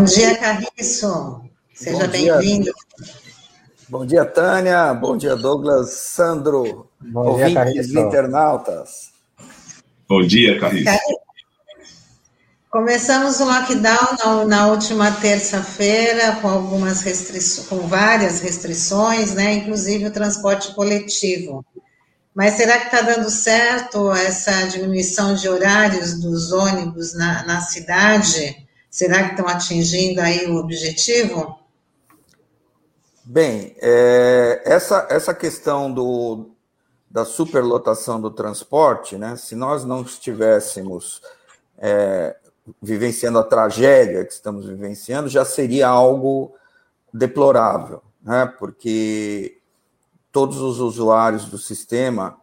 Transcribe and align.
Bom 0.00 0.04
dia, 0.06 0.34
Carriço. 0.38 1.42
Seja 1.74 2.08
bem-vindo. 2.08 2.72
Bom 3.86 4.06
dia, 4.06 4.24
Tânia. 4.24 4.94
Bom 4.94 5.14
dia, 5.14 5.36
Douglas. 5.36 5.90
Sandro. 5.90 6.88
Bom 6.98 7.26
ouvintes 7.26 7.52
dia, 7.52 7.54
Carriço. 7.54 7.98
internautas. 7.98 9.10
Bom 10.08 10.22
dia, 10.22 10.58
Carriço. 10.58 10.98
Começamos 12.70 13.40
o 13.40 13.44
lockdown 13.44 14.16
na, 14.24 14.44
na 14.46 14.66
última 14.68 15.12
terça-feira 15.12 16.32
com 16.40 16.48
algumas 16.48 17.02
restrições, 17.02 17.68
com 17.68 17.86
várias 17.86 18.40
restrições, 18.40 19.34
né? 19.34 19.52
Inclusive 19.52 20.06
o 20.06 20.10
transporte 20.10 20.74
coletivo. 20.74 21.62
Mas 22.34 22.54
será 22.54 22.78
que 22.78 22.86
está 22.86 23.02
dando 23.02 23.28
certo 23.28 24.10
essa 24.12 24.66
diminuição 24.66 25.34
de 25.34 25.46
horários 25.46 26.18
dos 26.18 26.52
ônibus 26.52 27.12
na, 27.12 27.44
na 27.44 27.60
cidade? 27.60 28.69
Será 28.90 29.22
que 29.24 29.30
estão 29.30 29.46
atingindo 29.46 30.20
aí 30.20 30.46
o 30.46 30.56
objetivo? 30.56 31.58
Bem, 33.24 33.76
é, 33.80 34.60
essa, 34.64 35.06
essa 35.08 35.32
questão 35.32 35.92
do, 35.92 36.50
da 37.08 37.24
superlotação 37.24 38.20
do 38.20 38.32
transporte, 38.32 39.16
né, 39.16 39.36
se 39.36 39.54
nós 39.54 39.84
não 39.84 40.02
estivéssemos 40.02 41.22
é, 41.78 42.36
vivenciando 42.82 43.38
a 43.38 43.44
tragédia 43.44 44.24
que 44.24 44.32
estamos 44.32 44.66
vivenciando, 44.66 45.28
já 45.28 45.44
seria 45.44 45.86
algo 45.86 46.52
deplorável, 47.14 48.02
né, 48.20 48.52
porque 48.58 49.58
todos 50.32 50.60
os 50.60 50.80
usuários 50.80 51.44
do 51.44 51.58
sistema 51.58 52.36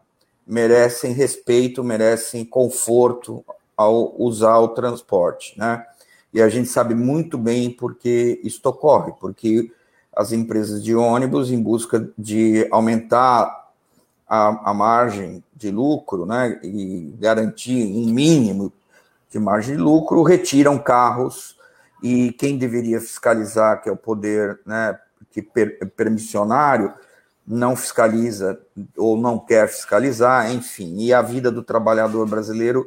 merecem 0.46 1.12
respeito, 1.12 1.84
merecem 1.84 2.46
conforto 2.46 3.44
ao 3.76 4.18
usar 4.18 4.58
o 4.58 4.68
transporte, 4.68 5.56
né? 5.58 5.86
E 6.32 6.42
a 6.42 6.48
gente 6.48 6.68
sabe 6.68 6.94
muito 6.94 7.38
bem 7.38 7.70
por 7.70 7.94
que 7.94 8.40
isso 8.44 8.60
ocorre, 8.64 9.12
porque 9.18 9.70
as 10.14 10.32
empresas 10.32 10.82
de 10.82 10.94
ônibus, 10.94 11.50
em 11.50 11.62
busca 11.62 12.10
de 12.18 12.66
aumentar 12.70 13.68
a, 14.28 14.70
a 14.70 14.74
margem 14.74 15.42
de 15.54 15.70
lucro, 15.70 16.26
né, 16.26 16.60
e 16.62 17.14
garantir 17.18 17.86
um 17.86 18.12
mínimo 18.12 18.72
de 19.30 19.38
margem 19.38 19.76
de 19.76 19.82
lucro, 19.82 20.22
retiram 20.22 20.78
carros 20.78 21.56
e 22.02 22.32
quem 22.32 22.58
deveria 22.58 23.00
fiscalizar, 23.00 23.82
que 23.82 23.88
é 23.88 23.92
o 23.92 23.96
poder 23.96 24.60
né, 24.66 24.98
que 25.30 25.42
per, 25.42 25.78
permissionário, 25.96 26.92
não 27.46 27.74
fiscaliza 27.74 28.60
ou 28.96 29.16
não 29.16 29.38
quer 29.38 29.68
fiscalizar, 29.68 30.52
enfim. 30.52 30.96
E 30.98 31.14
a 31.14 31.22
vida 31.22 31.50
do 31.50 31.62
trabalhador 31.62 32.28
brasileiro 32.28 32.86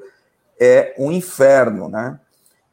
é 0.60 0.94
um 1.00 1.12
inferno, 1.12 1.90
né? 1.90 2.20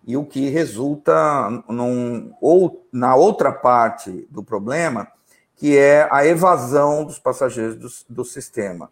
E 0.08 0.16
o 0.16 0.24
que 0.24 0.48
resulta 0.48 1.62
num, 1.68 2.32
ou 2.40 2.88
na 2.90 3.14
outra 3.14 3.52
parte 3.52 4.26
do 4.30 4.42
problema, 4.42 5.06
que 5.54 5.76
é 5.76 6.08
a 6.10 6.24
evasão 6.24 7.04
dos 7.04 7.18
passageiros 7.18 7.76
do, 7.76 8.14
do 8.14 8.24
sistema. 8.24 8.90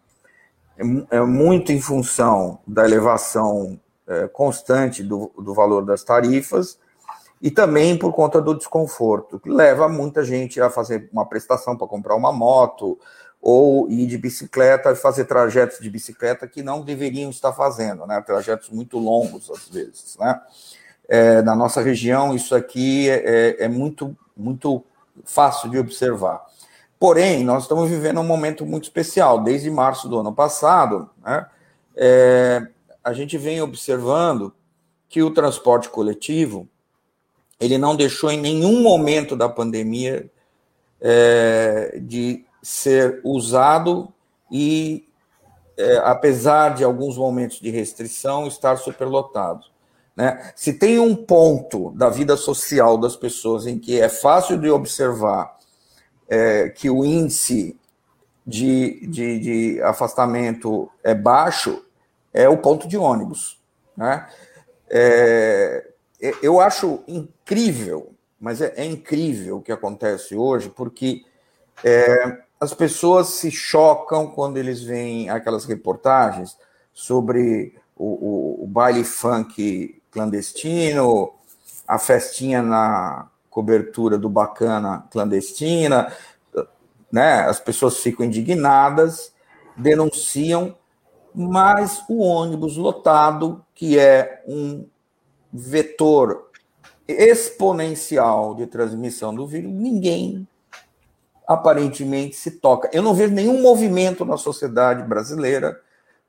É, 0.77 1.17
é, 1.17 1.21
muito 1.21 1.71
em 1.71 1.81
função 1.81 2.59
da 2.67 2.85
elevação 2.85 3.79
é, 4.07 4.27
constante 4.27 5.01
do, 5.01 5.31
do 5.39 5.55
valor 5.55 5.83
das 5.83 6.03
tarifas 6.03 6.77
e 7.41 7.49
também 7.49 7.97
por 7.97 8.13
conta 8.13 8.39
do 8.39 8.53
desconforto, 8.53 9.39
que 9.39 9.49
leva 9.49 9.89
muita 9.89 10.23
gente 10.23 10.61
a 10.61 10.69
fazer 10.69 11.09
uma 11.11 11.25
prestação 11.25 11.75
para 11.75 11.87
comprar 11.87 12.15
uma 12.15 12.31
moto 12.31 12.99
ou 13.41 13.89
ir 13.89 14.05
de 14.05 14.19
bicicleta 14.19 14.95
fazer 14.95 15.25
trajetos 15.25 15.79
de 15.79 15.89
bicicleta 15.89 16.47
que 16.47 16.61
não 16.61 16.81
deveriam 16.81 17.31
estar 17.31 17.53
fazendo, 17.53 18.05
né? 18.05 18.21
Trajetos 18.21 18.69
muito 18.69 18.99
longos 18.99 19.49
às 19.49 19.67
vezes, 19.67 20.15
né? 20.19 20.39
É, 21.07 21.41
na 21.41 21.55
nossa 21.55 21.81
região 21.81 22.35
isso 22.35 22.53
aqui 22.53 23.09
é, 23.09 23.55
é, 23.59 23.63
é 23.65 23.67
muito 23.67 24.15
muito 24.35 24.83
fácil 25.25 25.69
de 25.69 25.79
observar. 25.79 26.45
Porém, 26.99 27.43
nós 27.43 27.63
estamos 27.63 27.89
vivendo 27.89 28.19
um 28.19 28.25
momento 28.25 28.65
muito 28.65 28.83
especial. 28.83 29.43
Desde 29.43 29.69
março 29.69 30.07
do 30.07 30.19
ano 30.19 30.33
passado, 30.33 31.09
né, 31.23 31.45
é, 31.95 32.67
a 33.03 33.13
gente 33.13 33.37
vem 33.37 33.61
observando 33.61 34.53
que 35.09 35.23
o 35.23 35.31
transporte 35.31 35.89
coletivo 35.89 36.67
ele 37.59 37.77
não 37.77 37.95
deixou 37.95 38.31
em 38.31 38.39
nenhum 38.39 38.81
momento 38.81 39.35
da 39.35 39.49
pandemia 39.49 40.29
é, 41.01 41.99
de 42.01 42.45
ser 42.61 43.19
usado 43.23 44.13
e, 44.51 45.07
é, 45.75 45.97
apesar 45.97 46.75
de 46.75 46.83
alguns 46.83 47.17
momentos 47.17 47.59
de 47.59 47.69
restrição, 47.69 48.47
estar 48.47 48.77
superlotado. 48.77 49.65
Né? 50.17 50.51
Se 50.55 50.73
tem 50.73 50.97
um 50.97 51.15
ponto 51.15 51.91
da 51.91 52.09
vida 52.09 52.35
social 52.35 52.97
das 52.97 53.15
pessoas 53.15 53.67
em 53.67 53.77
que 53.77 54.01
é 54.01 54.09
fácil 54.09 54.57
de 54.57 54.67
observar 54.67 55.55
é, 56.27 56.69
que 56.69 56.89
o 56.89 57.05
índice 57.05 57.79
de, 58.45 59.05
de, 59.07 59.39
de, 59.39 59.81
afastamento 59.83 60.89
é 61.03 61.13
baixo, 61.13 61.85
é 62.33 62.49
o 62.49 62.57
ponto 62.57 62.87
de 62.87 62.97
ônibus. 62.97 63.61
Né? 63.95 64.27
É, 64.89 65.87
eu 66.41 66.59
acho 66.59 67.03
incrível, 67.07 68.11
mas 68.39 68.59
é, 68.59 68.73
é, 68.75 68.85
incrível 68.85 69.57
o 69.57 69.61
que 69.61 69.71
acontece 69.71 70.35
hoje, 70.35 70.69
porque 70.69 71.23
é, 71.83 72.39
as 72.59 72.73
pessoas 72.73 73.27
se 73.27 73.51
chocam 73.51 74.31
quando 74.31 74.57
eles 74.57 74.81
veem 74.81 75.29
aquelas 75.29 75.65
reportagens 75.65 76.57
sobre 76.91 77.75
o, 77.95 78.61
o, 78.61 78.63
o 78.63 78.67
baile 78.67 79.03
funk 79.03 79.96
clandestino, 80.17 81.31
a 81.87 81.99
festinha 81.99 82.63
na 82.63 83.27
cobertura 83.51 84.17
do 84.17 84.27
bacana 84.27 85.05
clandestina, 85.11 86.11
né? 87.11 87.41
As 87.41 87.59
pessoas 87.59 87.97
ficam 87.97 88.25
indignadas, 88.25 89.31
denunciam, 89.77 90.75
mas 91.35 92.03
o 92.09 92.19
ônibus 92.19 92.77
lotado, 92.77 93.63
que 93.75 93.99
é 93.99 94.43
um 94.47 94.87
vetor 95.53 96.49
exponencial 97.07 98.55
de 98.55 98.65
transmissão 98.65 99.33
do 99.35 99.45
vírus, 99.45 99.71
ninguém 99.71 100.47
aparentemente 101.47 102.35
se 102.35 102.51
toca. 102.51 102.89
Eu 102.91 103.03
não 103.03 103.13
vejo 103.13 103.33
nenhum 103.33 103.61
movimento 103.61 104.25
na 104.25 104.35
sociedade 104.35 105.03
brasileira 105.03 105.79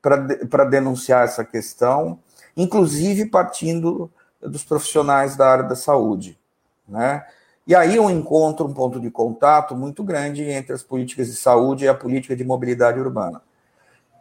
para 0.00 0.64
denunciar 0.64 1.24
essa 1.24 1.44
questão, 1.44 2.20
inclusive 2.58 3.26
partindo 3.26 4.10
dos 4.42 4.64
profissionais 4.64 5.36
da 5.36 5.48
área 5.48 5.64
da 5.64 5.76
saúde. 5.76 6.38
Né? 6.86 7.24
E 7.66 7.74
aí 7.74 7.96
eu 7.96 8.10
encontro 8.10 8.66
um 8.66 8.74
ponto 8.74 9.00
de 9.00 9.10
contato 9.10 9.76
muito 9.76 10.02
grande 10.02 10.42
entre 10.42 10.72
as 10.72 10.82
políticas 10.82 11.28
de 11.28 11.36
saúde 11.36 11.84
e 11.84 11.88
a 11.88 11.94
política 11.94 12.34
de 12.34 12.44
mobilidade 12.44 12.98
urbana. 12.98 13.40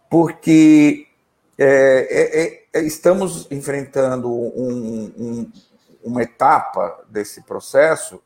Porque 0.09 1.07
é, 1.57 2.65
é, 2.75 2.79
é, 2.79 2.83
estamos 2.83 3.47
enfrentando 3.49 4.31
um, 4.31 5.11
um, 5.17 5.51
uma 6.03 6.21
etapa 6.21 7.03
desse 7.09 7.41
processo 7.41 8.21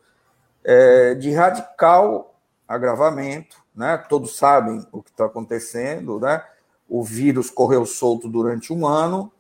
é, 0.64 1.16
de 1.16 1.32
radical 1.32 2.36
agravamento, 2.68 3.58
né? 3.76 3.98
Todos 4.10 4.38
sabem 4.38 4.86
o 4.92 5.02
que 5.02 5.12
está 5.12 5.26
acontecendo, 5.26 6.20
né? 6.20 6.44
O 6.90 7.04
vírus 7.04 7.50
correu 7.50 7.86
solto 7.86 8.28
durante 8.28 8.74
um 8.74 8.86
ano, 8.86 9.32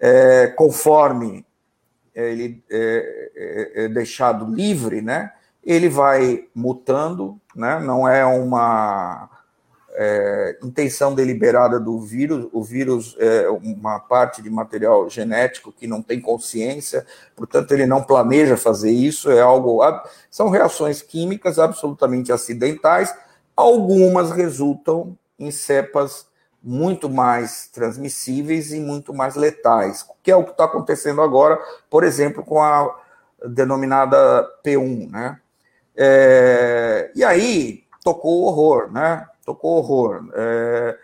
é, 0.00 0.46
conforme 0.48 1.44
ele 2.14 2.62
é, 2.70 3.30
é, 3.36 3.84
é 3.84 3.88
deixado 3.88 4.46
livre, 4.52 5.00
né? 5.00 5.32
Ele 5.64 5.88
vai 5.88 6.46
mutando, 6.54 7.40
né? 7.54 7.78
Não 7.80 8.08
é 8.08 8.24
uma 8.24 9.28
é, 9.92 10.58
intenção 10.62 11.14
deliberada 11.14 11.80
do 11.80 12.00
vírus. 12.00 12.48
O 12.52 12.62
vírus 12.62 13.16
é 13.18 13.48
uma 13.48 13.98
parte 13.98 14.40
de 14.40 14.48
material 14.48 15.10
genético 15.10 15.72
que 15.72 15.86
não 15.86 16.00
tem 16.00 16.20
consciência, 16.20 17.04
portanto, 17.34 17.72
ele 17.72 17.86
não 17.86 18.02
planeja 18.02 18.56
fazer 18.56 18.90
isso. 18.90 19.30
É 19.30 19.40
algo. 19.40 19.80
São 20.30 20.48
reações 20.48 21.02
químicas 21.02 21.58
absolutamente 21.58 22.32
acidentais. 22.32 23.14
Algumas 23.56 24.30
resultam 24.30 25.18
em 25.38 25.50
cepas 25.50 26.27
muito 26.62 27.08
mais 27.08 27.68
transmissíveis 27.68 28.72
e 28.72 28.80
muito 28.80 29.14
mais 29.14 29.36
letais, 29.36 30.06
que 30.22 30.30
é 30.30 30.36
o 30.36 30.44
que 30.44 30.50
está 30.50 30.64
acontecendo 30.64 31.22
agora, 31.22 31.58
por 31.88 32.04
exemplo, 32.04 32.44
com 32.44 32.62
a 32.62 32.94
denominada 33.46 34.46
P1, 34.64 35.10
né? 35.10 35.40
É, 35.96 37.10
e 37.14 37.24
aí 37.24 37.84
tocou 38.02 38.44
horror, 38.44 38.90
né? 38.92 39.26
tocou 39.48 39.78
horror. 39.78 40.28
É, 40.34 40.98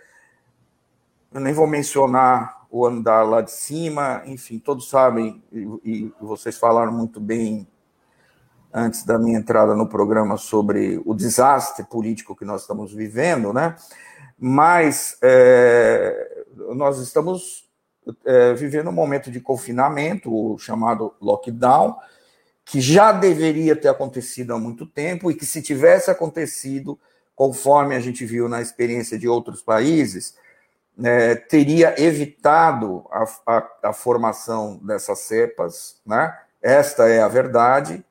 eu 1.32 1.40
nem 1.40 1.54
vou 1.54 1.66
mencionar 1.66 2.66
o 2.70 2.84
andar 2.84 3.22
lá 3.22 3.40
de 3.40 3.50
cima, 3.50 4.22
enfim, 4.26 4.58
todos 4.58 4.90
sabem, 4.90 5.42
e, 5.50 5.80
e 5.84 6.12
vocês 6.20 6.58
falaram 6.58 6.92
muito 6.92 7.20
bem 7.20 7.66
antes 8.72 9.04
da 9.04 9.18
minha 9.18 9.38
entrada 9.38 9.74
no 9.74 9.88
programa 9.88 10.36
sobre 10.36 11.00
o 11.06 11.14
desastre 11.14 11.84
político 11.84 12.36
que 12.36 12.44
nós 12.44 12.62
estamos 12.62 12.92
vivendo, 12.92 13.52
né? 13.52 13.76
Mas 14.38 15.16
é, 15.22 16.44
nós 16.74 16.98
estamos 16.98 17.68
é, 18.24 18.52
vivendo 18.54 18.88
um 18.88 18.92
momento 18.92 19.30
de 19.30 19.40
confinamento, 19.40 20.32
o 20.32 20.58
chamado 20.58 21.14
lockdown, 21.20 21.96
que 22.64 22.80
já 22.80 23.12
deveria 23.12 23.76
ter 23.76 23.88
acontecido 23.88 24.54
há 24.54 24.58
muito 24.58 24.86
tempo 24.86 25.30
e 25.30 25.34
que, 25.34 25.46
se 25.46 25.62
tivesse 25.62 26.10
acontecido, 26.10 26.98
conforme 27.36 27.94
a 27.94 28.00
gente 28.00 28.24
viu 28.24 28.48
na 28.48 28.62
experiência 28.62 29.18
de 29.18 29.28
outros 29.28 29.62
países, 29.62 30.36
é, 31.02 31.34
teria 31.34 32.00
evitado 32.00 33.04
a, 33.10 33.24
a, 33.46 33.68
a, 33.84 33.92
formação 33.92 34.78
dessas 34.82 35.20
cepas, 35.20 36.00
né? 36.06 36.36
Esta 36.62 37.08
é 37.08 37.20
a 37.20 37.28
verdade. 37.28 38.04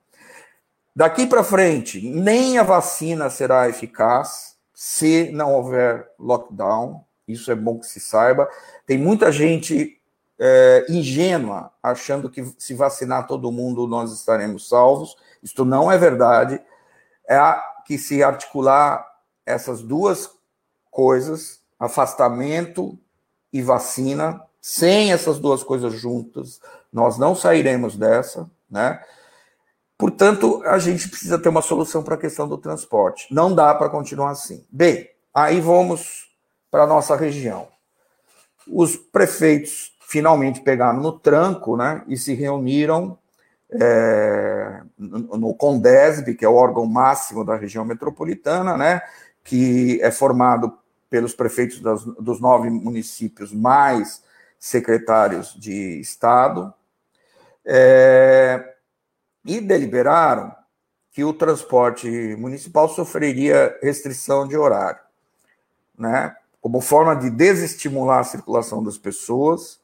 Daqui 0.95 1.25
para 1.25 1.43
frente, 1.43 2.01
nem 2.01 2.57
a 2.59 2.63
vacina 2.63 3.29
será 3.29 3.67
eficaz 3.67 4.52
se 4.85 5.31
não 5.31 5.53
houver 5.53 6.11
lockdown. 6.19 7.05
Isso 7.25 7.49
é 7.49 7.55
bom 7.55 7.79
que 7.79 7.85
se 7.85 8.01
saiba. 8.01 8.49
Tem 8.85 8.97
muita 8.97 9.31
gente 9.31 9.97
é, 10.37 10.85
ingênua 10.89 11.71
achando 11.81 12.29
que 12.29 12.43
se 12.57 12.73
vacinar 12.73 13.25
todo 13.25 13.49
mundo 13.49 13.87
nós 13.87 14.11
estaremos 14.11 14.67
salvos. 14.67 15.15
Isto 15.41 15.63
não 15.63 15.89
é 15.89 15.97
verdade. 15.97 16.61
É 17.25 17.39
que 17.85 17.97
se 17.97 18.21
articular 18.21 19.07
essas 19.45 19.81
duas 19.81 20.29
coisas, 20.91 21.61
afastamento 21.79 22.99
e 23.53 23.61
vacina, 23.61 24.43
sem 24.59 25.13
essas 25.13 25.39
duas 25.39 25.63
coisas 25.63 25.93
juntas, 25.93 26.59
nós 26.91 27.17
não 27.17 27.33
sairemos 27.33 27.95
dessa, 27.95 28.51
né? 28.69 29.01
Portanto, 29.97 30.61
a 30.65 30.79
gente 30.79 31.07
precisa 31.07 31.39
ter 31.39 31.49
uma 31.49 31.61
solução 31.61 32.03
para 32.03 32.15
a 32.15 32.17
questão 32.17 32.47
do 32.47 32.57
transporte. 32.57 33.27
Não 33.31 33.53
dá 33.53 33.73
para 33.73 33.89
continuar 33.89 34.31
assim. 34.31 34.65
Bem, 34.69 35.09
aí 35.33 35.61
vamos 35.61 36.31
para 36.69 36.83
a 36.83 36.87
nossa 36.87 37.15
região. 37.15 37.67
Os 38.67 38.95
prefeitos 38.95 39.93
finalmente 40.01 40.61
pegaram 40.61 40.99
no 40.99 41.11
tranco 41.11 41.77
né, 41.77 42.03
e 42.07 42.17
se 42.17 42.33
reuniram 42.33 43.17
é, 43.71 44.81
no 44.97 45.53
Condesb, 45.55 46.35
que 46.35 46.45
é 46.45 46.49
o 46.49 46.55
órgão 46.55 46.85
máximo 46.85 47.43
da 47.43 47.55
região 47.55 47.83
metropolitana, 47.83 48.77
né, 48.77 49.01
que 49.43 49.99
é 50.01 50.11
formado 50.11 50.77
pelos 51.09 51.33
prefeitos 51.33 51.79
das, 51.79 52.03
dos 52.03 52.39
nove 52.39 52.69
municípios 52.69 53.51
mais 53.51 54.23
secretários 54.59 55.53
de 55.59 55.99
Estado, 55.99 56.73
é, 57.65 58.72
e 59.45 59.59
deliberaram 59.59 60.53
que 61.11 61.23
o 61.23 61.33
transporte 61.33 62.07
municipal 62.37 62.89
sofreria 62.89 63.77
restrição 63.81 64.47
de 64.47 64.57
horário, 64.57 64.99
né, 65.97 66.35
como 66.59 66.81
forma 66.81 67.15
de 67.15 67.29
desestimular 67.29 68.19
a 68.19 68.23
circulação 68.23 68.83
das 68.83 68.97
pessoas 68.97 69.79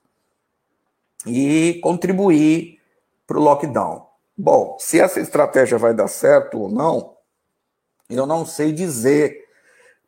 e 1.26 1.80
contribuir 1.84 2.80
para 3.28 3.38
o 3.38 3.42
lockdown. 3.42 4.08
Bom, 4.36 4.78
se 4.80 5.00
essa 5.00 5.20
estratégia 5.20 5.78
vai 5.78 5.94
dar 5.94 6.08
certo 6.08 6.60
ou 6.60 6.70
não, 6.70 7.18
eu 8.10 8.26
não 8.26 8.46
sei 8.46 8.72
dizer 8.72 9.46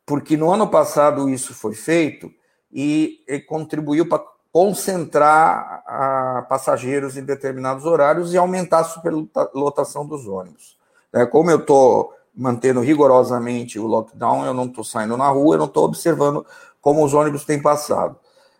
porque 0.04 0.36
no 0.36 0.50
ano 0.50 0.68
passado 0.68 1.28
isso 1.28 1.54
foi 1.54 1.74
feito 1.74 2.32
e, 2.72 3.24
e 3.28 3.38
contribuiu 3.40 4.08
para 4.08 4.24
concentrar 4.52 5.82
passageiros 6.48 7.16
em 7.16 7.24
determinados 7.24 7.86
horários 7.86 8.34
e 8.34 8.38
aumentar 8.38 8.80
a 8.80 8.84
superlotação 8.84 10.06
dos 10.06 10.28
ônibus. 10.28 10.76
É, 11.12 11.24
como 11.24 11.50
eu 11.50 11.58
estou 11.58 12.14
mantendo 12.34 12.80
rigorosamente 12.80 13.78
o 13.78 13.86
lockdown, 13.86 14.44
eu 14.44 14.54
não 14.54 14.66
estou 14.66 14.84
saindo 14.84 15.16
na 15.16 15.28
rua, 15.28 15.54
eu 15.54 15.58
não 15.58 15.66
estou 15.66 15.84
observando 15.84 16.46
como 16.80 17.04
os 17.04 17.14
ônibus 17.14 17.44
têm 17.44 17.60
passado. 17.60 18.16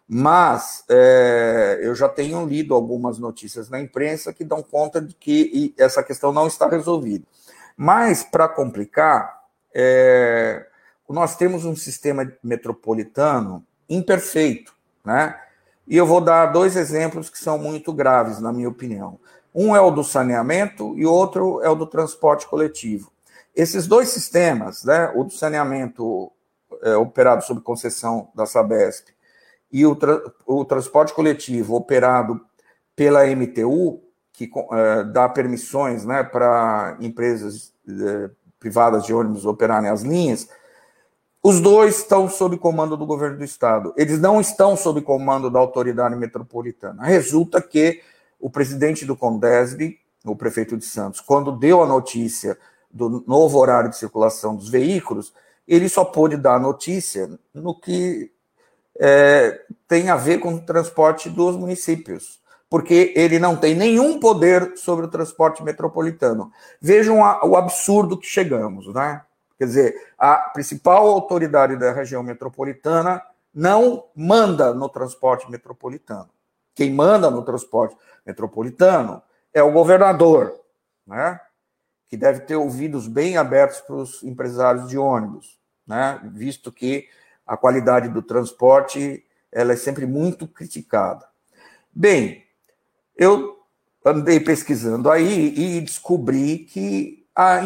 Mas 0.08 0.84
é, 0.88 1.80
eu 1.82 1.94
já 1.94 2.08
tenho 2.08 2.46
lido 2.46 2.74
algumas 2.74 3.18
notícias 3.18 3.68
na 3.70 3.80
imprensa 3.80 4.32
que 4.32 4.44
dão 4.44 4.62
conta 4.62 5.00
de 5.00 5.14
que 5.14 5.74
essa 5.78 6.02
questão 6.02 6.32
não 6.32 6.46
está 6.46 6.68
resolvida. 6.68 7.24
Mas, 7.76 8.22
para 8.22 8.48
complicar, 8.48 9.42
é, 9.74 10.66
nós 11.08 11.36
temos 11.36 11.64
um 11.64 11.76
sistema 11.76 12.30
metropolitano 12.42 13.64
imperfeito, 13.88 14.74
né? 15.04 15.38
E 15.92 15.96
eu 15.98 16.06
vou 16.06 16.22
dar 16.22 16.46
dois 16.46 16.74
exemplos 16.74 17.28
que 17.28 17.38
são 17.38 17.58
muito 17.58 17.92
graves, 17.92 18.40
na 18.40 18.50
minha 18.50 18.66
opinião. 18.66 19.20
Um 19.54 19.76
é 19.76 19.80
o 19.82 19.90
do 19.90 20.02
saneamento 20.02 20.96
e 20.96 21.04
outro 21.04 21.60
é 21.60 21.68
o 21.68 21.74
do 21.74 21.86
transporte 21.86 22.46
coletivo. 22.46 23.12
Esses 23.54 23.86
dois 23.86 24.08
sistemas, 24.08 24.84
né, 24.84 25.12
o 25.14 25.22
do 25.22 25.30
saneamento 25.34 26.32
é, 26.82 26.96
operado 26.96 27.44
sob 27.44 27.60
concessão 27.60 28.30
da 28.34 28.46
Sabesp 28.46 29.08
e 29.70 29.84
o, 29.84 29.94
tra 29.94 30.18
o 30.46 30.64
transporte 30.64 31.12
coletivo 31.12 31.74
operado 31.74 32.40
pela 32.96 33.26
MTU, 33.26 34.00
que 34.32 34.50
é, 34.72 35.04
dá 35.04 35.28
permissões 35.28 36.06
né, 36.06 36.22
para 36.22 36.96
empresas 37.00 37.74
é, 37.86 38.30
privadas 38.58 39.04
de 39.04 39.12
ônibus 39.12 39.44
operarem 39.44 39.90
as 39.90 40.00
linhas, 40.00 40.48
os 41.42 41.60
dois 41.60 41.98
estão 41.98 42.28
sob 42.28 42.56
comando 42.56 42.96
do 42.96 43.04
governo 43.04 43.38
do 43.38 43.44
estado. 43.44 43.92
Eles 43.96 44.20
não 44.20 44.40
estão 44.40 44.76
sob 44.76 45.00
comando 45.00 45.50
da 45.50 45.58
autoridade 45.58 46.14
metropolitana. 46.14 47.02
Resulta 47.02 47.60
que 47.60 48.00
o 48.38 48.48
presidente 48.48 49.04
do 49.04 49.16
Condesb, 49.16 49.98
o 50.24 50.36
prefeito 50.36 50.76
de 50.76 50.84
Santos, 50.84 51.20
quando 51.20 51.50
deu 51.50 51.82
a 51.82 51.86
notícia 51.86 52.56
do 52.88 53.24
novo 53.26 53.58
horário 53.58 53.90
de 53.90 53.96
circulação 53.96 54.54
dos 54.54 54.68
veículos, 54.68 55.32
ele 55.66 55.88
só 55.88 56.04
pôde 56.04 56.36
dar 56.36 56.60
notícia 56.60 57.28
no 57.52 57.74
que 57.74 58.30
é, 59.00 59.62
tem 59.88 60.10
a 60.10 60.16
ver 60.16 60.38
com 60.38 60.54
o 60.54 60.60
transporte 60.60 61.28
dos 61.28 61.56
municípios, 61.56 62.40
porque 62.68 63.12
ele 63.16 63.38
não 63.38 63.56
tem 63.56 63.74
nenhum 63.74 64.20
poder 64.20 64.76
sobre 64.76 65.06
o 65.06 65.10
transporte 65.10 65.62
metropolitano. 65.62 66.52
Vejam 66.80 67.24
a, 67.24 67.44
o 67.44 67.56
absurdo 67.56 68.16
que 68.16 68.26
chegamos, 68.26 68.92
né? 68.94 69.22
Quer 69.62 69.67
dizer, 69.67 70.12
a 70.19 70.38
principal 70.38 71.06
autoridade 71.06 71.76
da 71.76 71.93
região 71.93 72.20
metropolitana 72.20 73.23
não 73.55 74.06
manda 74.12 74.75
no 74.75 74.88
transporte 74.88 75.49
metropolitano. 75.49 76.29
Quem 76.75 76.93
manda 76.93 77.31
no 77.31 77.44
transporte 77.44 77.97
metropolitano 78.26 79.23
é 79.54 79.62
o 79.62 79.71
governador, 79.71 80.52
né? 81.07 81.40
que 82.09 82.16
deve 82.16 82.40
ter 82.40 82.57
ouvidos 82.57 83.07
bem 83.07 83.37
abertos 83.37 83.81
para 83.83 83.95
os 83.95 84.25
empresários 84.25 84.88
de 84.88 84.99
ônibus, 84.99 85.61
né? 85.87 86.21
visto 86.33 86.73
que 86.73 87.07
a 87.47 87.57
qualidade 87.57 88.09
do 88.09 88.21
transporte 88.21 89.25
ela 89.52 89.75
é 89.75 89.76
sempre 89.76 90.07
muito 90.07 90.49
criticada. 90.49 91.25
Bem, 91.95 92.45
eu 93.16 93.64
andei 94.04 94.40
pesquisando 94.40 95.09
aí 95.09 95.54
e 95.57 95.81
descobri 95.81 96.59
que 96.64 97.22
a, 97.34 97.60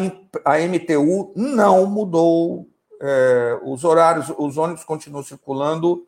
a 0.45 0.57
MTU 0.59 1.33
não 1.35 1.85
mudou 1.85 2.67
é, 3.01 3.59
os 3.63 3.83
horários, 3.83 4.31
os 4.37 4.57
ônibus 4.57 4.83
continuam 4.83 5.23
circulando 5.23 6.07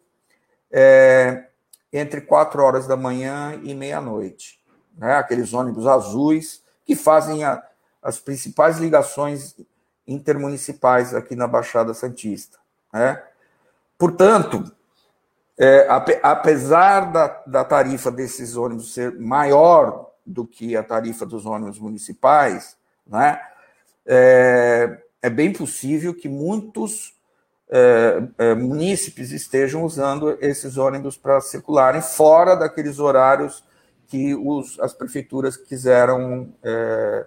é, 0.71 1.45
entre 1.91 2.21
4 2.21 2.61
horas 2.61 2.87
da 2.87 2.95
manhã 2.95 3.59
e 3.63 3.73
meia-noite. 3.73 4.59
Né? 4.97 5.13
Aqueles 5.15 5.53
ônibus 5.53 5.85
azuis 5.85 6.63
que 6.85 6.95
fazem 6.95 7.43
a, 7.43 7.61
as 8.01 8.19
principais 8.19 8.77
ligações 8.77 9.55
intermunicipais 10.07 11.13
aqui 11.13 11.35
na 11.35 11.47
Baixada 11.47 11.93
Santista. 11.93 12.57
Né? 12.91 13.21
Portanto, 13.97 14.71
é, 15.57 15.87
apesar 16.23 17.11
da, 17.11 17.27
da 17.45 17.65
tarifa 17.65 18.09
desses 18.09 18.55
ônibus 18.55 18.93
ser 18.93 19.19
maior 19.19 20.09
do 20.25 20.47
que 20.47 20.75
a 20.77 20.83
tarifa 20.83 21.25
dos 21.25 21.45
ônibus 21.45 21.79
municipais, 21.79 22.77
né? 23.05 23.41
É, 24.11 24.97
é 25.21 25.29
bem 25.29 25.53
possível 25.53 26.15
que 26.15 26.27
muitos 26.27 27.13
é, 27.69 28.23
é, 28.39 28.55
munícipes 28.55 29.31
estejam 29.31 29.83
usando 29.83 30.35
esses 30.41 30.77
ônibus 30.77 31.15
para 31.15 31.39
circularem 31.39 32.01
fora 32.01 32.55
daqueles 32.55 32.97
horários 32.97 33.63
que 34.07 34.33
os, 34.33 34.79
as 34.79 34.91
prefeituras 34.91 35.55
quiseram 35.55 36.51
é, 36.63 37.25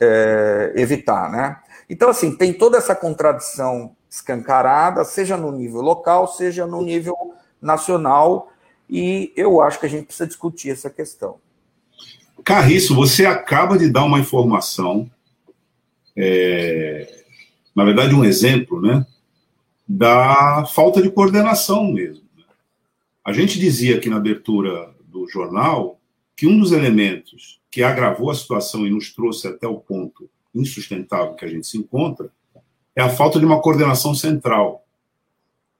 é, 0.00 0.72
evitar, 0.76 1.30
né? 1.30 1.58
Então, 1.88 2.08
assim, 2.08 2.34
tem 2.34 2.54
toda 2.54 2.78
essa 2.78 2.94
contradição 2.94 3.94
escancarada, 4.08 5.04
seja 5.04 5.36
no 5.36 5.52
nível 5.52 5.82
local, 5.82 6.26
seja 6.28 6.66
no 6.66 6.80
nível 6.80 7.34
nacional, 7.60 8.50
e 8.88 9.32
eu 9.36 9.60
acho 9.60 9.78
que 9.78 9.84
a 9.84 9.88
gente 9.88 10.06
precisa 10.06 10.26
discutir 10.26 10.70
essa 10.70 10.88
questão. 10.88 11.36
Carriço, 12.42 12.94
você 12.94 13.26
acaba 13.26 13.76
de 13.76 13.90
dar 13.90 14.04
uma 14.04 14.18
informação, 14.18 15.10
é, 16.16 17.24
na 17.74 17.84
verdade, 17.84 18.14
um 18.14 18.24
exemplo, 18.24 18.80
né, 18.80 19.04
da 19.86 20.64
falta 20.66 21.02
de 21.02 21.10
coordenação 21.10 21.92
mesmo. 21.92 22.24
Né? 22.36 22.44
A 23.24 23.32
gente 23.32 23.58
dizia 23.58 23.96
aqui 23.96 24.08
na 24.08 24.16
abertura 24.16 24.94
do 25.06 25.28
jornal 25.28 26.00
que 26.36 26.46
um 26.46 26.58
dos 26.58 26.72
elementos 26.72 27.60
que 27.70 27.82
agravou 27.82 28.30
a 28.30 28.34
situação 28.34 28.86
e 28.86 28.90
nos 28.90 29.12
trouxe 29.12 29.48
até 29.48 29.66
o 29.66 29.78
ponto 29.78 30.28
insustentável 30.54 31.34
que 31.34 31.44
a 31.44 31.48
gente 31.48 31.66
se 31.66 31.76
encontra 31.76 32.30
é 32.94 33.02
a 33.02 33.10
falta 33.10 33.40
de 33.40 33.44
uma 33.44 33.60
coordenação 33.60 34.14
central, 34.14 34.86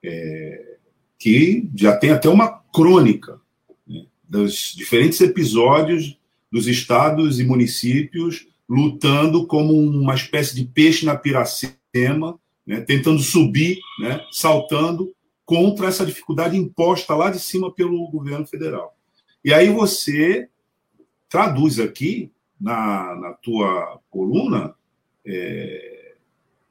é, 0.03 0.77
que 1.19 1.69
já 1.75 1.97
tem 1.97 2.11
até 2.11 2.29
uma 2.29 2.49
crônica 2.75 3.41
né, 3.87 4.05
dos 4.29 4.75
diferentes 4.75 5.21
episódios 5.21 6.19
dos 6.51 6.67
estados 6.67 7.39
e 7.39 7.45
municípios 7.45 8.49
lutando 8.69 9.47
como 9.47 9.73
uma 9.73 10.15
espécie 10.15 10.55
de 10.55 10.65
peixe 10.65 11.05
na 11.05 11.17
piracema, 11.17 12.39
né, 12.67 12.81
tentando 12.81 13.21
subir, 13.21 13.79
né, 14.01 14.21
saltando 14.33 15.15
contra 15.45 15.89
essa 15.89 16.07
dificuldade 16.07 16.57
imposta 16.57 17.15
lá 17.15 17.31
de 17.31 17.39
cima 17.39 17.73
pelo 17.73 18.09
governo 18.09 18.47
federal. 18.47 18.97
E 19.45 19.53
aí 19.53 19.69
você 19.69 20.49
traduz 21.29 21.79
aqui 21.79 22.33
na, 22.59 23.15
na 23.17 23.33
tua 23.35 24.01
coluna 24.09 24.75
é, 25.27 26.15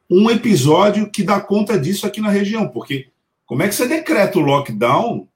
um 0.09 0.29
episódio 0.29 1.09
que 1.09 1.23
dá 1.23 1.39
conta 1.39 1.77
disso 1.77 2.07
aqui 2.07 2.19
na 2.19 2.29
região, 2.29 2.67
porque 2.67 3.09
como 3.45 3.61
é 3.61 3.67
que 3.67 3.75
você 3.75 3.87
decreta 3.87 4.39
o 4.39 4.41
lockdown 4.41 5.27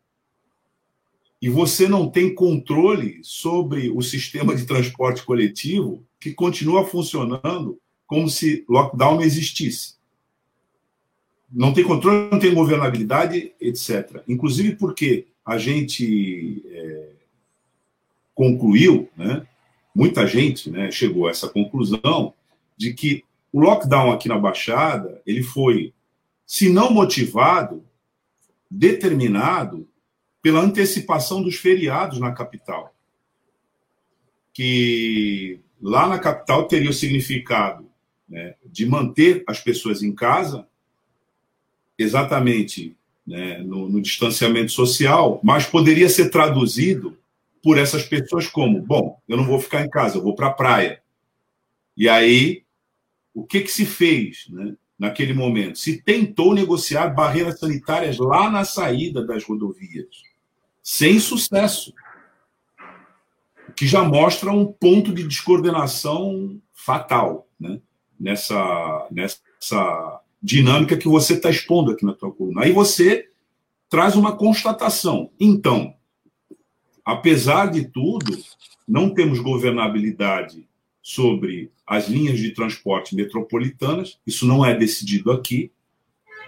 e 1.41 1.49
você 1.49 1.87
não 1.87 2.09
tem 2.09 2.33
controle 2.33 3.19
sobre 3.21 3.89
o 3.91 4.01
sistema 4.01 4.55
de 4.55 4.65
transporte 4.65 5.23
coletivo 5.23 6.03
que 6.19 6.33
continua 6.33 6.85
funcionando 6.85 7.79
como 8.07 8.27
se 8.27 8.65
lockdown 8.67 9.21
existisse? 9.21 9.95
Não 11.51 11.73
tem 11.73 11.83
controle, 11.83 12.29
não 12.31 12.39
tem 12.39 12.53
governabilidade, 12.53 13.53
etc. 13.61 14.23
Inclusive 14.27 14.75
porque 14.75 15.27
a 15.45 15.57
gente 15.57 16.63
é, 16.69 17.09
concluiu, 18.33 19.09
né, 19.15 19.47
muita 19.95 20.27
gente 20.27 20.69
né, 20.69 20.91
chegou 20.91 21.27
a 21.27 21.31
essa 21.31 21.47
conclusão 21.47 22.33
de 22.75 22.93
que 22.93 23.23
o 23.53 23.59
lockdown 23.59 24.11
aqui 24.11 24.27
na 24.27 24.37
Baixada 24.37 25.21
ele 25.25 25.41
foi, 25.41 25.93
se 26.45 26.69
não 26.69 26.91
motivado, 26.91 27.83
determinado 28.69 29.87
pela 30.47 30.61
antecipação 30.61 31.43
dos 31.43 31.57
feriados 31.57 32.21
na 32.21 32.31
capital. 32.31 32.95
Que 34.53 35.59
lá 35.81 36.07
na 36.07 36.17
capital 36.17 36.69
teria 36.69 36.89
o 36.89 36.93
significado 36.93 37.85
né, 38.29 38.55
de 38.65 38.85
manter 38.85 39.43
as 39.45 39.59
pessoas 39.59 40.01
em 40.01 40.15
casa, 40.15 40.65
exatamente 41.99 42.95
né, 43.25 43.57
no, 43.57 43.89
no 43.89 43.99
distanciamento 43.99 44.71
social, 44.71 45.41
mas 45.43 45.65
poderia 45.65 46.07
ser 46.07 46.29
traduzido 46.29 47.17
por 47.61 47.77
essas 47.77 48.03
pessoas 48.03 48.47
como: 48.47 48.81
bom, 48.81 49.21
eu 49.27 49.35
não 49.35 49.43
vou 49.43 49.59
ficar 49.59 49.83
em 49.83 49.89
casa, 49.89 50.17
eu 50.17 50.23
vou 50.23 50.33
para 50.33 50.47
a 50.47 50.53
praia. 50.53 51.01
E 51.97 52.07
aí, 52.07 52.63
o 53.33 53.45
que, 53.45 53.59
que 53.59 53.69
se 53.69 53.85
fez? 53.85 54.47
Né? 54.49 54.77
naquele 54.97 55.33
momento. 55.33 55.77
Se 55.77 56.01
tentou 56.01 56.53
negociar 56.53 57.09
barreiras 57.09 57.59
sanitárias 57.59 58.17
lá 58.17 58.49
na 58.49 58.65
saída 58.65 59.23
das 59.23 59.43
rodovias, 59.43 60.26
sem 60.97 61.19
sucesso. 61.19 61.93
O 63.69 63.71
que 63.73 63.85
já 63.85 64.03
mostra 64.03 64.51
um 64.51 64.65
ponto 64.65 65.13
de 65.13 65.27
descoordenação 65.27 66.59
fatal 66.73 67.47
né? 67.59 67.79
nessa, 68.19 69.07
nessa 69.11 70.21
dinâmica 70.41 70.97
que 70.97 71.07
você 71.07 71.35
está 71.35 71.51
expondo 71.51 71.91
aqui 71.91 72.03
na 72.03 72.13
tua 72.13 72.31
coluna. 72.31 72.63
Aí 72.63 72.71
você 72.71 73.29
traz 73.87 74.15
uma 74.15 74.35
constatação. 74.35 75.29
Então, 75.39 75.93
apesar 77.05 77.67
de 77.67 77.85
tudo, 77.85 78.35
não 78.87 79.13
temos 79.13 79.39
governabilidade 79.39 80.67
sobre 81.01 81.71
as 81.85 82.09
linhas 82.09 82.39
de 82.39 82.51
transporte 82.51 83.15
metropolitanas, 83.15 84.19
isso 84.25 84.47
não 84.47 84.65
é 84.65 84.75
decidido 84.75 85.31
aqui, 85.31 85.71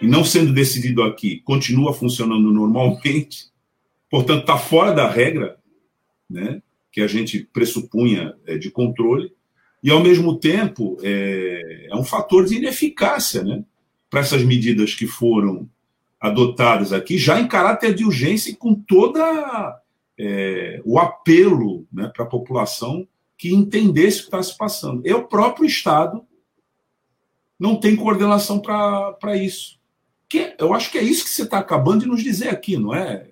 e 0.01 0.07
não 0.07 0.23
sendo 0.23 0.53
decidido 0.53 1.03
aqui, 1.03 1.41
continua 1.41 1.93
funcionando 1.93 2.51
normalmente, 2.51 3.49
portanto, 4.09 4.41
está 4.41 4.57
fora 4.57 4.91
da 4.91 5.09
regra 5.09 5.57
né, 6.29 6.61
que 6.91 7.01
a 7.01 7.07
gente 7.07 7.39
pressupunha 7.53 8.35
é, 8.45 8.57
de 8.57 8.69
controle, 8.71 9.33
e, 9.81 9.89
ao 9.89 10.01
mesmo 10.01 10.37
tempo, 10.37 10.97
é, 11.01 11.87
é 11.89 11.95
um 11.95 12.03
fator 12.03 12.45
de 12.45 12.55
ineficácia 12.55 13.43
né, 13.43 13.63
para 14.09 14.19
essas 14.19 14.43
medidas 14.43 14.93
que 14.93 15.07
foram 15.07 15.69
adotadas 16.19 16.91
aqui, 16.91 17.17
já 17.17 17.39
em 17.39 17.47
caráter 17.47 17.93
de 17.93 18.03
urgência 18.03 18.51
e 18.51 18.55
com 18.55 18.75
toda 18.75 19.81
é, 20.17 20.81
o 20.83 20.99
apelo 20.99 21.87
né, 21.91 22.11
para 22.13 22.25
a 22.25 22.29
população 22.29 23.07
que 23.37 23.53
entendesse 23.53 24.17
o 24.17 24.21
que 24.23 24.27
está 24.27 24.43
se 24.43 24.57
passando. 24.57 25.07
E 25.07 25.13
o 25.13 25.25
próprio 25.25 25.65
Estado 25.65 26.21
não 27.57 27.79
tem 27.79 27.95
coordenação 27.95 28.59
para 28.59 29.37
isso. 29.37 29.79
Que, 30.27 30.55
eu 30.59 30.73
acho 30.73 30.91
que 30.91 30.97
é 30.97 31.01
isso 31.01 31.23
que 31.23 31.29
você 31.29 31.43
está 31.43 31.57
acabando 31.57 32.01
de 32.01 32.07
nos 32.07 32.21
dizer 32.21 32.49
aqui, 32.49 32.77
não 32.77 32.93
é? 32.93 33.28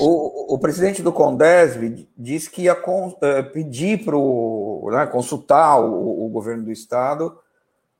O, 0.00 0.54
o 0.54 0.58
presidente 0.58 1.02
do 1.02 1.12
Condesv 1.12 2.06
disse 2.16 2.50
que 2.50 2.62
ia 2.62 2.74
con, 2.74 3.16
é, 3.20 3.42
pedir 3.42 4.04
para 4.04 4.16
né, 4.16 5.06
consultar 5.10 5.80
o, 5.80 6.24
o, 6.24 6.28
governo 6.28 6.64
do 6.64 6.72
Estado 6.72 7.38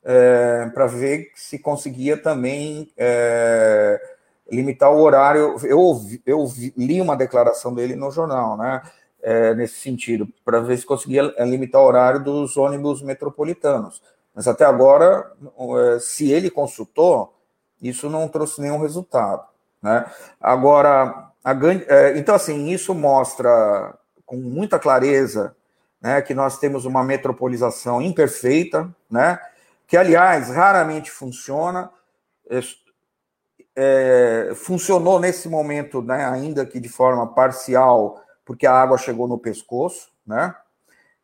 é, 0.05 0.71
para 0.73 0.87
ver 0.87 1.33
se 1.35 1.59
conseguia 1.59 2.17
também 2.17 2.91
é, 2.97 4.01
limitar 4.51 4.93
o 4.93 5.01
horário. 5.01 5.57
Eu, 5.65 6.01
eu 6.25 6.47
li 6.77 7.01
uma 7.01 7.17
declaração 7.17 7.75
dele 7.75 7.97
no 7.97 8.11
jornal, 8.11 8.57
né? 8.57 8.83
nesse 9.57 9.81
sentido, 9.81 10.29
para 10.45 10.61
ver 10.61 10.79
se 10.79 10.87
conseguia 10.87 11.35
limitar 11.41 11.83
o 11.83 11.85
horário 11.85 12.23
dos 12.23 12.57
ônibus 12.57 13.03
metropolitanos. 13.03 14.01
Mas 14.33 14.47
até 14.47 14.65
agora, 14.65 15.33
se 15.99 16.31
ele 16.31 16.49
consultou, 16.49 17.35
isso 17.83 18.09
não 18.09 18.29
trouxe 18.29 18.61
nenhum 18.61 18.79
resultado. 18.79 19.45
Né? 19.83 20.05
Agora, 20.41 21.26
a, 21.47 21.53
é, 21.87 22.19
então, 22.19 22.35
assim, 22.35 22.71
isso 22.71 22.93
mostra 22.93 23.95
com 24.25 24.37
muita 24.37 24.81
clareza 24.81 25.55
né, 26.01 26.21
que 26.21 26.35
nós 26.35 26.59
temos 26.59 26.85
uma 26.85 27.05
metropolização 27.05 28.03
imperfeita, 28.03 28.93
né, 29.09 29.39
que, 29.87 29.97
aliás, 29.97 30.49
raramente 30.49 31.09
funciona. 31.09 31.89
É, 32.51 32.61
é, 33.77 34.53
funcionou 34.57 35.21
nesse 35.21 35.49
momento, 35.49 36.03
né, 36.03 36.25
ainda 36.29 36.67
que 36.67 36.81
de 36.81 36.89
forma 36.89 37.33
parcial, 37.33 38.21
porque 38.45 38.67
a 38.67 38.73
água 38.73 38.99
chegou 38.99 39.29
no 39.29 39.39
pescoço, 39.39 40.11
né? 40.27 40.53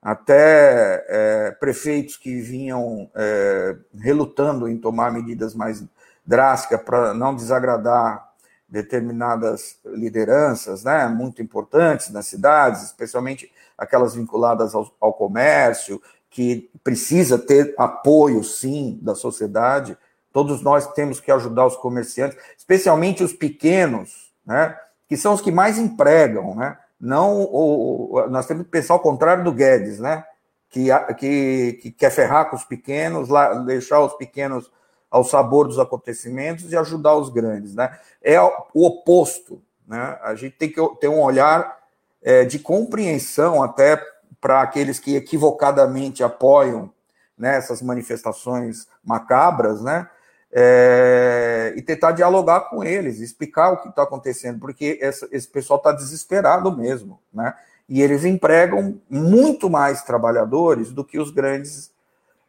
Até 0.00 1.04
é, 1.08 1.50
prefeitos 1.52 2.16
que 2.16 2.40
vinham 2.40 3.10
é, 3.14 3.76
relutando 3.94 4.68
em 4.68 4.76
tomar 4.76 5.12
medidas 5.12 5.54
mais 5.54 5.82
drásticas 6.26 6.82
para 6.82 7.14
não 7.14 7.34
desagradar 7.34 8.31
determinadas 8.72 9.78
lideranças, 9.84 10.82
né, 10.82 11.06
muito 11.06 11.42
importantes 11.42 12.08
nas 12.08 12.24
cidades, 12.24 12.82
especialmente 12.84 13.52
aquelas 13.76 14.14
vinculadas 14.14 14.74
ao, 14.74 14.90
ao 14.98 15.12
comércio, 15.12 16.00
que 16.30 16.70
precisa 16.82 17.38
ter 17.38 17.74
apoio, 17.76 18.42
sim, 18.42 18.98
da 19.02 19.14
sociedade. 19.14 19.94
Todos 20.32 20.62
nós 20.62 20.90
temos 20.94 21.20
que 21.20 21.30
ajudar 21.30 21.66
os 21.66 21.76
comerciantes, 21.76 22.38
especialmente 22.56 23.22
os 23.22 23.34
pequenos, 23.34 24.32
né, 24.46 24.74
que 25.06 25.18
são 25.18 25.34
os 25.34 25.42
que 25.42 25.52
mais 25.52 25.76
empregam, 25.76 26.54
né? 26.54 26.78
Não, 26.98 27.42
o, 27.42 28.26
nós 28.30 28.46
temos 28.46 28.64
que 28.64 28.70
pensar 28.70 28.94
ao 28.94 29.00
contrário 29.00 29.44
do 29.44 29.52
Guedes, 29.52 29.98
né? 29.98 30.24
Que, 30.70 30.86
que, 31.18 31.72
que 31.82 31.90
quer 31.90 32.10
ferrar 32.10 32.48
com 32.48 32.56
os 32.56 32.64
pequenos, 32.64 33.28
lá, 33.28 33.52
deixar 33.54 34.00
os 34.00 34.14
pequenos 34.14 34.70
ao 35.12 35.22
sabor 35.22 35.68
dos 35.68 35.78
acontecimentos 35.78 36.72
e 36.72 36.76
ajudar 36.76 37.14
os 37.14 37.28
grandes, 37.28 37.74
né? 37.74 37.96
É 38.20 38.40
o 38.40 38.50
oposto, 38.74 39.62
né? 39.86 40.18
A 40.22 40.34
gente 40.34 40.56
tem 40.56 40.68
que 40.68 40.80
ter 40.98 41.06
um 41.06 41.20
olhar 41.20 41.78
é, 42.20 42.44
de 42.44 42.58
compreensão 42.58 43.62
até 43.62 44.02
para 44.40 44.62
aqueles 44.62 44.98
que 44.98 45.14
equivocadamente 45.14 46.24
apoiam 46.24 46.90
né, 47.38 47.56
essas 47.56 47.80
manifestações 47.80 48.88
macabras, 49.04 49.80
né? 49.80 50.08
é, 50.52 51.72
e 51.74 51.80
tentar 51.80 52.12
dialogar 52.12 52.68
com 52.68 52.84
eles, 52.84 53.20
explicar 53.20 53.70
o 53.70 53.78
que 53.78 53.88
está 53.88 54.02
acontecendo, 54.02 54.60
porque 54.60 54.98
essa, 55.00 55.26
esse 55.32 55.48
pessoal 55.48 55.78
está 55.78 55.92
desesperado 55.92 56.76
mesmo, 56.76 57.18
né? 57.32 57.54
E 57.88 58.00
eles 58.02 58.24
empregam 58.24 59.00
muito 59.08 59.68
mais 59.68 60.02
trabalhadores 60.02 60.92
do 60.92 61.04
que 61.04 61.18
os 61.18 61.30
grandes 61.30 61.90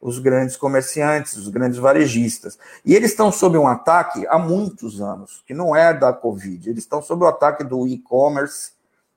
os 0.03 0.19
grandes 0.19 0.57
comerciantes, 0.57 1.37
os 1.37 1.47
grandes 1.47 1.79
varejistas. 1.79 2.59
E 2.83 2.93
eles 2.93 3.11
estão 3.11 3.31
sob 3.31 3.57
um 3.57 3.65
ataque 3.65 4.27
há 4.27 4.37
muitos 4.37 5.01
anos, 5.01 5.41
que 5.47 5.53
não 5.53 5.73
é 5.73 5.93
da 5.93 6.11
Covid, 6.11 6.69
eles 6.69 6.83
estão 6.83 7.01
sob 7.01 7.23
o 7.23 7.27
ataque 7.27 7.63
do 7.63 7.87
e-commerce, 7.87 8.73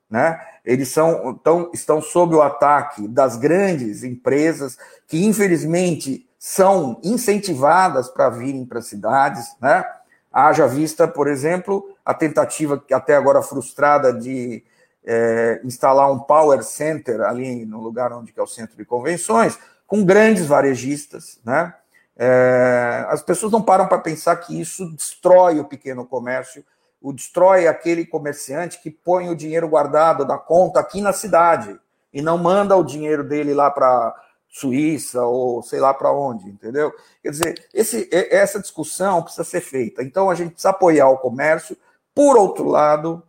né? 0.09 0.39
Eles 0.63 0.87
são, 0.87 1.31
estão, 1.31 1.69
estão 1.73 2.01
sob 2.01 2.35
o 2.35 2.41
ataque 2.41 3.05
das 3.05 3.35
grandes 3.35 4.01
empresas 4.01 4.77
que, 5.05 5.25
infelizmente, 5.25 6.25
são 6.39 7.01
incentivadas 7.03 8.07
para 8.07 8.29
virem 8.29 8.65
para 8.65 8.81
cidades, 8.81 9.45
né? 9.61 9.83
Haja 10.31 10.67
vista, 10.67 11.05
por 11.05 11.27
exemplo, 11.27 11.83
a 12.05 12.13
tentativa 12.13 12.81
até 12.93 13.15
agora 13.15 13.41
frustrada 13.41 14.13
de 14.13 14.63
é, 15.05 15.59
instalar 15.65 16.09
um 16.09 16.19
power 16.19 16.63
center 16.63 17.21
ali 17.21 17.65
no 17.65 17.81
lugar 17.81 18.13
onde 18.13 18.31
é 18.35 18.41
o 18.41 18.47
centro 18.47 18.77
de 18.77 18.85
convenções, 18.85 19.57
com 19.87 20.03
grandes 20.05 20.45
varejistas, 20.45 21.39
né? 21.43 21.73
É, 22.19 23.05
as 23.09 23.21
pessoas 23.21 23.51
não 23.51 23.61
param 23.61 23.87
para 23.87 23.99
pensar 23.99 24.35
que 24.37 24.59
isso 24.59 24.89
destrói 24.91 25.59
o 25.59 25.65
pequeno 25.65 26.05
comércio, 26.05 26.65
o 27.01 27.13
destrói 27.13 27.67
aquele 27.67 28.05
comerciante 28.05 28.81
que 28.81 28.89
põe 28.89 29.29
o 29.29 29.35
dinheiro 29.35 29.69
guardado 29.69 30.25
da 30.25 30.37
conta 30.37 30.79
aqui 30.79 30.99
na 30.99 31.13
cidade 31.13 31.79
e 32.11 32.21
não 32.21 32.37
manda 32.37 32.75
o 32.75 32.83
dinheiro 32.83 33.23
dele 33.23 33.53
lá 33.53 33.69
para 33.69 34.15
Suíça 34.49 35.23
ou 35.23 35.61
sei 35.61 35.79
lá 35.79 35.93
para 35.93 36.11
onde, 36.11 36.49
entendeu? 36.49 36.91
Quer 37.21 37.29
dizer, 37.29 37.67
esse, 37.71 38.09
essa 38.11 38.59
discussão 38.59 39.21
precisa 39.21 39.43
ser 39.43 39.61
feita. 39.61 40.01
Então 40.01 40.29
a 40.29 40.35
gente 40.35 40.51
precisa 40.51 40.71
apoiar 40.71 41.09
o 41.09 41.19
comércio. 41.19 41.77
Por 42.15 42.35
outro 42.35 42.67
lado, 42.67 43.21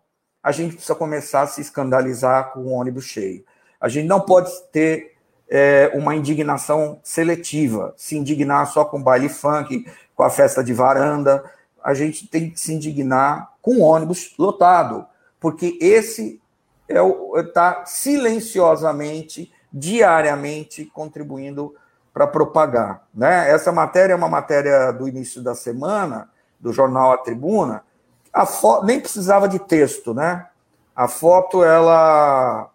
a 0.42 0.50
gente 0.50 0.72
precisa 0.72 0.94
começar 0.94 1.42
a 1.42 1.46
se 1.46 1.60
escandalizar 1.60 2.52
com 2.52 2.60
o 2.60 2.70
ônibus 2.70 3.04
cheio. 3.04 3.44
A 3.78 3.88
gente 3.88 4.06
não 4.06 4.20
pode 4.20 4.50
ter 4.72 5.17
é, 5.50 5.90
uma 5.94 6.14
indignação 6.14 7.00
seletiva, 7.02 7.94
se 7.96 8.16
indignar 8.16 8.66
só 8.66 8.84
com 8.84 9.02
baile 9.02 9.28
funk, 9.28 9.86
com 10.14 10.22
a 10.22 10.30
festa 10.30 10.62
de 10.62 10.72
varanda. 10.72 11.44
A 11.82 11.94
gente 11.94 12.26
tem 12.26 12.50
que 12.50 12.60
se 12.60 12.74
indignar 12.74 13.52
com 13.62 13.76
o 13.76 13.80
ônibus 13.80 14.34
lotado, 14.38 15.06
porque 15.40 15.78
esse 15.80 16.40
está 16.88 17.00
é 17.36 17.42
tá 17.42 17.84
silenciosamente, 17.86 19.52
diariamente 19.72 20.86
contribuindo 20.86 21.74
para 22.12 22.26
propagar. 22.26 23.06
Né? 23.14 23.50
Essa 23.50 23.70
matéria 23.70 24.14
é 24.14 24.16
uma 24.16 24.28
matéria 24.28 24.90
do 24.90 25.06
início 25.06 25.42
da 25.42 25.54
semana, 25.54 26.28
do 26.58 26.72
jornal 26.72 27.12
A 27.12 27.18
Tribuna, 27.18 27.84
a 28.32 28.46
nem 28.84 29.00
precisava 29.00 29.48
de 29.48 29.58
texto, 29.58 30.12
né? 30.12 30.46
A 30.94 31.08
foto 31.08 31.64
ela 31.64 32.70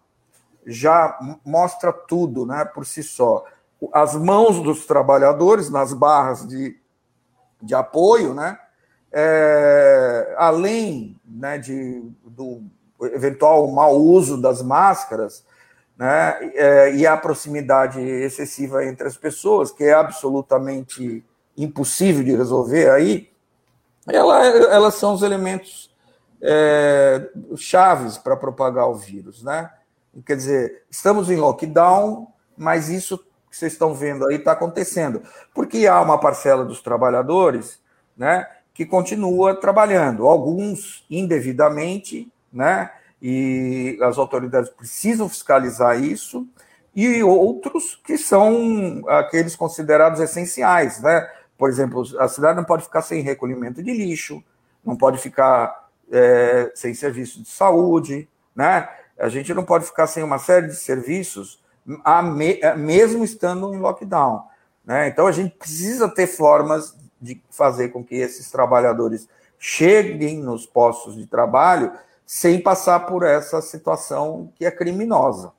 já 0.66 1.18
mostra 1.44 1.92
tudo, 1.92 2.46
né, 2.46 2.64
por 2.64 2.86
si 2.86 3.02
só. 3.02 3.44
As 3.92 4.14
mãos 4.14 4.62
dos 4.62 4.86
trabalhadores 4.86 5.70
nas 5.70 5.92
barras 5.92 6.46
de, 6.46 6.76
de 7.60 7.74
apoio, 7.74 8.34
né, 8.34 8.58
é, 9.12 10.34
além 10.38 11.20
né, 11.24 11.58
de, 11.58 12.02
do 12.24 12.62
eventual 13.00 13.68
mau 13.68 13.96
uso 13.96 14.40
das 14.40 14.62
máscaras, 14.62 15.44
né, 15.96 16.38
é, 16.54 16.94
e 16.94 17.06
a 17.06 17.16
proximidade 17.16 18.00
excessiva 18.00 18.84
entre 18.84 19.06
as 19.06 19.16
pessoas, 19.16 19.70
que 19.70 19.84
é 19.84 19.92
absolutamente 19.92 21.24
impossível 21.56 22.24
de 22.24 22.34
resolver 22.34 22.90
aí, 22.90 23.30
ela, 24.06 24.44
elas 24.44 24.94
são 24.94 25.14
os 25.14 25.22
elementos 25.22 25.94
é, 26.42 27.30
chaves 27.56 28.18
para 28.18 28.36
propagar 28.36 28.88
o 28.88 28.94
vírus, 28.94 29.42
né? 29.42 29.70
Quer 30.24 30.36
dizer, 30.36 30.82
estamos 30.90 31.30
em 31.30 31.36
lockdown, 31.36 32.28
mas 32.56 32.88
isso 32.88 33.18
que 33.50 33.56
vocês 33.56 33.72
estão 33.72 33.94
vendo 33.94 34.26
aí 34.26 34.36
está 34.36 34.52
acontecendo, 34.52 35.22
porque 35.54 35.86
há 35.86 36.00
uma 36.00 36.18
parcela 36.18 36.64
dos 36.64 36.82
trabalhadores, 36.82 37.80
né, 38.16 38.46
que 38.72 38.84
continua 38.84 39.54
trabalhando, 39.54 40.26
alguns 40.26 41.04
indevidamente, 41.08 42.30
né, 42.52 42.90
e 43.22 43.98
as 44.02 44.18
autoridades 44.18 44.70
precisam 44.70 45.28
fiscalizar 45.28 46.02
isso, 46.02 46.46
e 46.94 47.22
outros 47.22 47.96
que 48.04 48.16
são 48.16 49.02
aqueles 49.08 49.56
considerados 49.56 50.20
essenciais, 50.20 51.00
né? 51.00 51.28
Por 51.58 51.68
exemplo, 51.68 52.04
a 52.20 52.28
cidade 52.28 52.56
não 52.56 52.64
pode 52.64 52.84
ficar 52.84 53.02
sem 53.02 53.20
recolhimento 53.20 53.82
de 53.82 53.92
lixo, 53.92 54.42
não 54.84 54.96
pode 54.96 55.18
ficar 55.18 55.88
é, 56.12 56.70
sem 56.74 56.94
serviço 56.94 57.42
de 57.42 57.48
saúde, 57.48 58.28
né? 58.54 58.88
A 59.18 59.28
gente 59.28 59.54
não 59.54 59.64
pode 59.64 59.84
ficar 59.84 60.06
sem 60.06 60.22
uma 60.22 60.38
série 60.38 60.66
de 60.66 60.76
serviços, 60.76 61.62
mesmo 62.76 63.24
estando 63.24 63.74
em 63.74 63.78
lockdown. 63.78 64.44
Né? 64.84 65.08
Então, 65.08 65.26
a 65.26 65.32
gente 65.32 65.54
precisa 65.56 66.08
ter 66.08 66.26
formas 66.26 66.96
de 67.20 67.40
fazer 67.50 67.88
com 67.88 68.04
que 68.04 68.16
esses 68.16 68.50
trabalhadores 68.50 69.28
cheguem 69.58 70.40
nos 70.40 70.66
postos 70.66 71.14
de 71.16 71.26
trabalho 71.26 71.92
sem 72.26 72.60
passar 72.60 73.00
por 73.06 73.22
essa 73.22 73.60
situação 73.62 74.52
que 74.56 74.64
é 74.64 74.70
criminosa. 74.70 75.52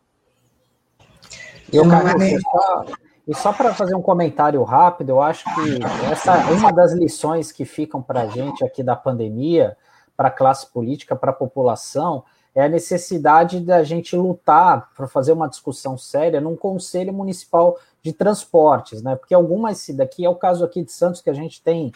Eu, 1.71 1.87
Carlos, 1.89 2.41
só, 2.41 2.85
e 3.27 3.35
só 3.35 3.51
para 3.51 3.73
fazer 3.73 3.95
um 3.95 4.01
comentário 4.01 4.61
rápido, 4.63 5.09
eu 5.09 5.21
acho 5.21 5.43
que 5.55 5.79
essa 6.11 6.37
é 6.37 6.51
uma 6.51 6.71
das 6.71 6.93
lições 6.93 7.51
que 7.51 7.65
ficam 7.65 8.01
para 8.01 8.21
a 8.21 8.27
gente 8.27 8.63
aqui 8.63 8.83
da 8.83 8.95
pandemia, 8.95 9.75
para 10.15 10.27
a 10.27 10.31
classe 10.31 10.67
política, 10.67 11.15
para 11.15 11.31
a 11.31 11.33
população, 11.33 12.23
é 12.55 12.63
a 12.63 12.69
necessidade 12.69 13.59
da 13.59 13.83
gente 13.83 14.15
lutar 14.15 14.89
para 14.95 15.07
fazer 15.07 15.33
uma 15.33 15.49
discussão 15.49 15.97
séria 15.97 16.39
num 16.39 16.55
conselho 16.55 17.11
municipal 17.11 17.77
de 18.01 18.13
transportes, 18.13 19.01
né? 19.01 19.15
Porque 19.17 19.33
algumas 19.33 19.89
daqui 19.89 20.23
é 20.23 20.29
o 20.29 20.35
caso 20.35 20.63
aqui 20.63 20.81
de 20.81 20.91
Santos 20.91 21.19
que 21.19 21.29
a 21.29 21.33
gente 21.33 21.61
tem 21.61 21.91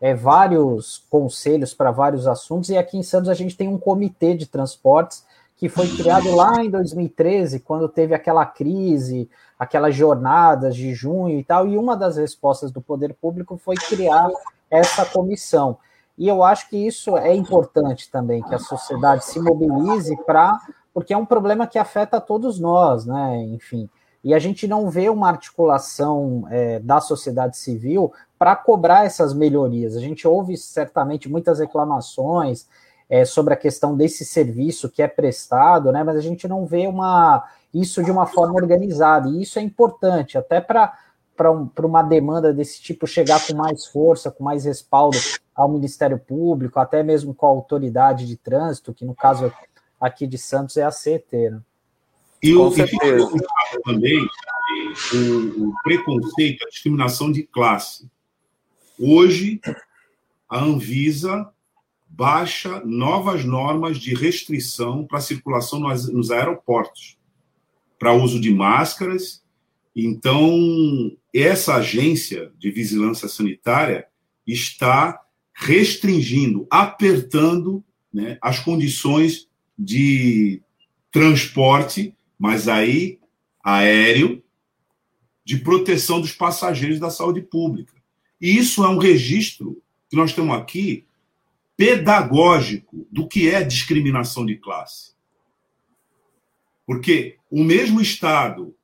é, 0.00 0.14
vários 0.14 1.04
conselhos 1.10 1.74
para 1.74 1.90
vários 1.90 2.28
assuntos 2.28 2.70
e 2.70 2.76
aqui 2.76 2.96
em 2.96 3.02
Santos 3.02 3.28
a 3.28 3.34
gente 3.34 3.56
tem 3.56 3.66
um 3.66 3.78
comitê 3.78 4.34
de 4.34 4.46
transportes 4.46 5.24
que 5.56 5.68
foi 5.68 5.88
criado 5.88 6.34
lá 6.34 6.62
em 6.62 6.70
2013 6.70 7.60
quando 7.60 7.88
teve 7.88 8.14
aquela 8.14 8.46
crise, 8.46 9.28
aquelas 9.58 9.96
jornadas 9.96 10.76
de 10.76 10.94
junho 10.94 11.38
e 11.40 11.42
tal 11.42 11.66
e 11.66 11.76
uma 11.76 11.96
das 11.96 12.16
respostas 12.18 12.70
do 12.70 12.80
poder 12.80 13.14
público 13.14 13.56
foi 13.56 13.74
criar 13.74 14.30
essa 14.70 15.04
comissão. 15.04 15.78
E 16.16 16.28
eu 16.28 16.42
acho 16.42 16.68
que 16.68 16.76
isso 16.76 17.16
é 17.16 17.34
importante 17.34 18.10
também, 18.10 18.42
que 18.42 18.54
a 18.54 18.58
sociedade 18.58 19.24
se 19.24 19.40
mobilize 19.40 20.16
para. 20.24 20.60
Porque 20.92 21.12
é 21.12 21.16
um 21.16 21.26
problema 21.26 21.66
que 21.66 21.78
afeta 21.78 22.20
todos 22.20 22.60
nós, 22.60 23.04
né? 23.04 23.42
Enfim. 23.42 23.90
E 24.22 24.32
a 24.32 24.38
gente 24.38 24.66
não 24.66 24.88
vê 24.88 25.10
uma 25.10 25.28
articulação 25.28 26.46
é, 26.50 26.78
da 26.78 27.00
sociedade 27.00 27.56
civil 27.56 28.12
para 28.38 28.56
cobrar 28.56 29.04
essas 29.04 29.34
melhorias. 29.34 29.96
A 29.96 30.00
gente 30.00 30.26
ouve 30.26 30.56
certamente 30.56 31.28
muitas 31.28 31.58
reclamações 31.58 32.66
é, 33.10 33.24
sobre 33.24 33.52
a 33.52 33.56
questão 33.56 33.96
desse 33.96 34.24
serviço 34.24 34.88
que 34.88 35.02
é 35.02 35.08
prestado, 35.08 35.92
né? 35.92 36.02
Mas 36.02 36.16
a 36.16 36.20
gente 36.20 36.48
não 36.48 36.64
vê 36.64 36.86
uma, 36.86 37.44
isso 37.72 38.02
de 38.02 38.10
uma 38.10 38.24
forma 38.24 38.54
organizada. 38.54 39.28
E 39.28 39.42
isso 39.42 39.58
é 39.58 39.62
importante, 39.62 40.38
até 40.38 40.60
para 40.60 40.96
para 41.36 41.50
um, 41.50 41.70
uma 41.82 42.02
demanda 42.02 42.52
desse 42.52 42.80
tipo 42.80 43.06
chegar 43.06 43.44
com 43.46 43.54
mais 43.54 43.86
força, 43.86 44.30
com 44.30 44.44
mais 44.44 44.64
respaldo 44.64 45.18
ao 45.54 45.68
Ministério 45.68 46.18
Público, 46.18 46.78
até 46.80 47.02
mesmo 47.02 47.34
com 47.34 47.46
a 47.46 47.50
autoridade 47.50 48.26
de 48.26 48.36
trânsito, 48.36 48.94
que 48.94 49.04
no 49.04 49.14
caso 49.14 49.52
aqui 50.00 50.26
de 50.26 50.38
Santos 50.38 50.76
é 50.76 50.82
a 50.82 50.90
CET. 50.90 51.50
Né? 51.50 51.60
E 52.42 52.54
o, 52.54 52.70
também 53.84 54.28
o, 55.14 55.68
o 55.68 55.74
preconceito, 55.82 56.64
a 56.64 56.68
discriminação 56.68 57.30
de 57.32 57.42
classe. 57.42 58.10
Hoje, 58.98 59.60
a 60.48 60.62
Anvisa 60.62 61.50
baixa 62.06 62.80
novas 62.84 63.44
normas 63.44 63.98
de 63.98 64.14
restrição 64.14 65.04
para 65.04 65.20
circulação 65.20 65.80
nos 65.80 66.30
aeroportos, 66.30 67.18
para 67.98 68.12
uso 68.12 68.40
de 68.40 68.54
máscaras. 68.54 69.43
Então, 69.94 71.16
essa 71.32 71.76
agência 71.76 72.52
de 72.58 72.70
vigilância 72.70 73.28
sanitária 73.28 74.06
está 74.46 75.20
restringindo, 75.54 76.66
apertando 76.68 77.84
né, 78.12 78.36
as 78.42 78.58
condições 78.58 79.48
de 79.78 80.60
transporte, 81.12 82.14
mas 82.38 82.66
aí 82.66 83.20
aéreo, 83.62 84.42
de 85.44 85.58
proteção 85.58 86.20
dos 86.20 86.32
passageiros 86.32 86.98
da 86.98 87.10
saúde 87.10 87.40
pública. 87.42 87.94
E 88.40 88.56
isso 88.56 88.84
é 88.84 88.88
um 88.88 88.98
registro 88.98 89.80
que 90.08 90.16
nós 90.16 90.32
temos 90.32 90.56
aqui 90.56 91.06
pedagógico 91.76 93.06
do 93.10 93.28
que 93.28 93.48
é 93.48 93.62
discriminação 93.62 94.44
de 94.44 94.56
classe. 94.56 95.14
Porque 96.86 97.38
o 97.50 97.62
mesmo 97.62 98.00
Estado 98.00 98.74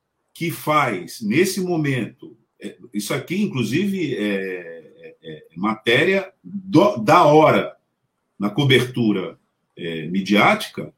que 0.40 0.50
faz, 0.50 1.20
nesse 1.20 1.60
momento, 1.60 2.34
é, 2.58 2.74
isso 2.94 3.12
aqui, 3.12 3.42
inclusive, 3.42 4.16
é, 4.16 4.90
é, 4.96 5.16
é 5.22 5.44
matéria 5.54 6.32
do, 6.42 6.96
da 6.96 7.26
hora 7.26 7.76
na 8.38 8.48
cobertura 8.48 9.38
é, 9.76 10.06
midiática, 10.06 10.94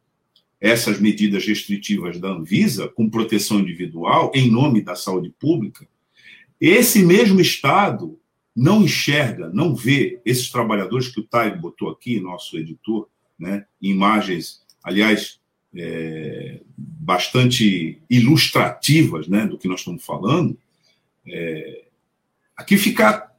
essas 0.60 1.00
medidas 1.00 1.44
restritivas 1.44 2.20
da 2.20 2.28
Anvisa, 2.28 2.86
com 2.86 3.10
proteção 3.10 3.58
individual, 3.58 4.30
em 4.32 4.48
nome 4.48 4.80
da 4.80 4.94
saúde 4.94 5.34
pública, 5.40 5.88
esse 6.60 7.04
mesmo 7.04 7.40
Estado 7.40 8.16
não 8.54 8.84
enxerga, 8.84 9.50
não 9.52 9.74
vê 9.74 10.20
esses 10.24 10.52
trabalhadores 10.52 11.08
que 11.08 11.18
o 11.18 11.26
Taio 11.26 11.60
botou 11.60 11.90
aqui, 11.90 12.20
nosso 12.20 12.56
editor, 12.56 13.08
né, 13.36 13.66
imagens, 13.80 14.62
aliás, 14.84 15.40
é, 15.74 16.60
bastante 16.76 18.00
ilustrativas 18.08 19.26
né, 19.28 19.46
do 19.46 19.58
que 19.58 19.68
nós 19.68 19.80
estamos 19.80 20.04
falando, 20.04 20.56
é, 21.26 21.84
aqui 22.56 22.76
fica 22.76 23.30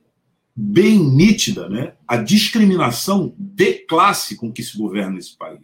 bem 0.55 0.97
nítida 0.97 1.67
né, 1.67 1.93
a 2.07 2.17
discriminação 2.17 3.33
de 3.37 3.73
classe 3.73 4.35
com 4.35 4.51
que 4.51 4.63
se 4.63 4.77
governa 4.77 5.17
esse 5.17 5.35
país. 5.37 5.61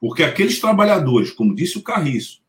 Porque 0.00 0.22
aqueles 0.22 0.60
trabalhadores, 0.60 1.30
como 1.30 1.54
disse 1.54 1.78
o 1.78 1.82
Carriço, 1.82 2.40